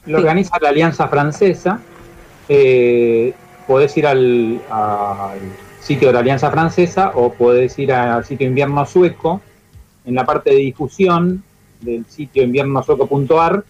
Lo 0.06 0.18
organiza 0.18 0.56
la 0.60 0.70
Alianza 0.70 1.08
Francesa, 1.08 1.80
eh, 2.48 3.34
podés 3.66 3.96
ir 3.96 4.06
al, 4.06 4.60
sitio 5.80 6.08
de 6.08 6.14
la 6.14 6.20
Alianza 6.20 6.50
Francesa 6.50 7.12
o 7.14 7.32
podés 7.32 7.78
ir 7.78 7.92
al 7.92 8.24
sitio 8.24 8.46
Invierno 8.46 8.84
Sueco. 8.86 9.40
En 10.06 10.14
la 10.14 10.24
parte 10.24 10.50
de 10.50 10.56
difusión 10.56 11.44
del 11.80 12.04
sitio 12.06 12.42
inviernosueco.ar, 12.42 13.64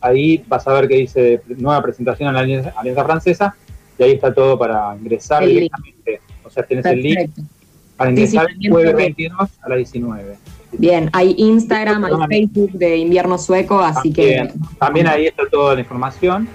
ahí 0.00 0.44
vas 0.48 0.66
a 0.66 0.72
ver 0.72 0.88
que 0.88 0.96
dice 0.96 1.42
nueva 1.56 1.82
presentación 1.82 2.28
a 2.28 2.32
la 2.32 2.40
Alianza, 2.40 3.04
Francesa 3.04 3.54
y 3.98 4.02
ahí 4.02 4.12
está 4.12 4.32
todo 4.32 4.58
para 4.58 4.96
ingresar 4.96 5.44
directamente. 5.44 6.20
O 6.44 6.50
sea, 6.50 6.62
tenés 6.62 6.86
el 6.86 7.02
link 7.02 7.30
para 7.96 8.10
ingresar 8.10 8.46
el 8.50 8.70
jueves 8.70 8.96
22 8.96 9.50
a 9.62 9.68
las 9.68 9.76
19. 9.76 10.36
Bien, 10.72 11.10
hay 11.12 11.34
Instagram, 11.36 12.04
hay 12.04 12.28
Facebook 12.28 12.72
de 12.72 12.96
Invierno 12.96 13.36
Sueco, 13.38 13.80
así 13.80 14.12
También, 14.12 14.48
que... 14.48 14.54
también 14.78 15.06
ahí 15.08 15.26
está 15.26 15.42
toda 15.50 15.74
la 15.74 15.80
información 15.80 16.48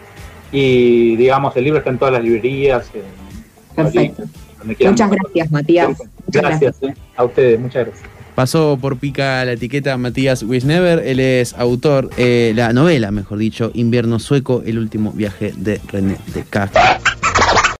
y 0.52 1.16
digamos 1.18 1.56
el 1.58 1.66
libro 1.66 1.80
está 1.80 1.90
en 1.90 1.98
todas 1.98 2.14
las 2.14 2.24
librerías. 2.24 2.90
en 2.94 3.76
Perfecto. 3.76 4.24
Muchas 4.64 5.12
gracias, 5.12 5.52
Matías. 5.52 5.90
Muchas 6.26 6.42
Gracias, 6.42 6.84
eh, 6.84 6.94
a 7.16 7.24
ustedes, 7.24 7.60
muchas 7.60 7.86
gracias. 7.86 8.15
Pasó 8.36 8.78
por 8.80 8.98
Pica 8.98 9.46
la 9.46 9.54
etiqueta 9.54 9.98
Matías 9.98 10.44
Wisnever, 10.44 11.00
él 11.00 11.22
es 11.22 11.54
autor, 11.54 12.10
eh, 12.18 12.52
la 12.54 12.74
novela, 12.74 13.10
mejor 13.12 13.38
dicho, 13.38 13.72
Invierno 13.74 14.20
Sueco, 14.20 14.62
el 14.66 14.78
último 14.78 15.14
viaje 15.14 15.54
de 15.56 15.80
René 15.88 16.18
Descartes. 16.34 16.82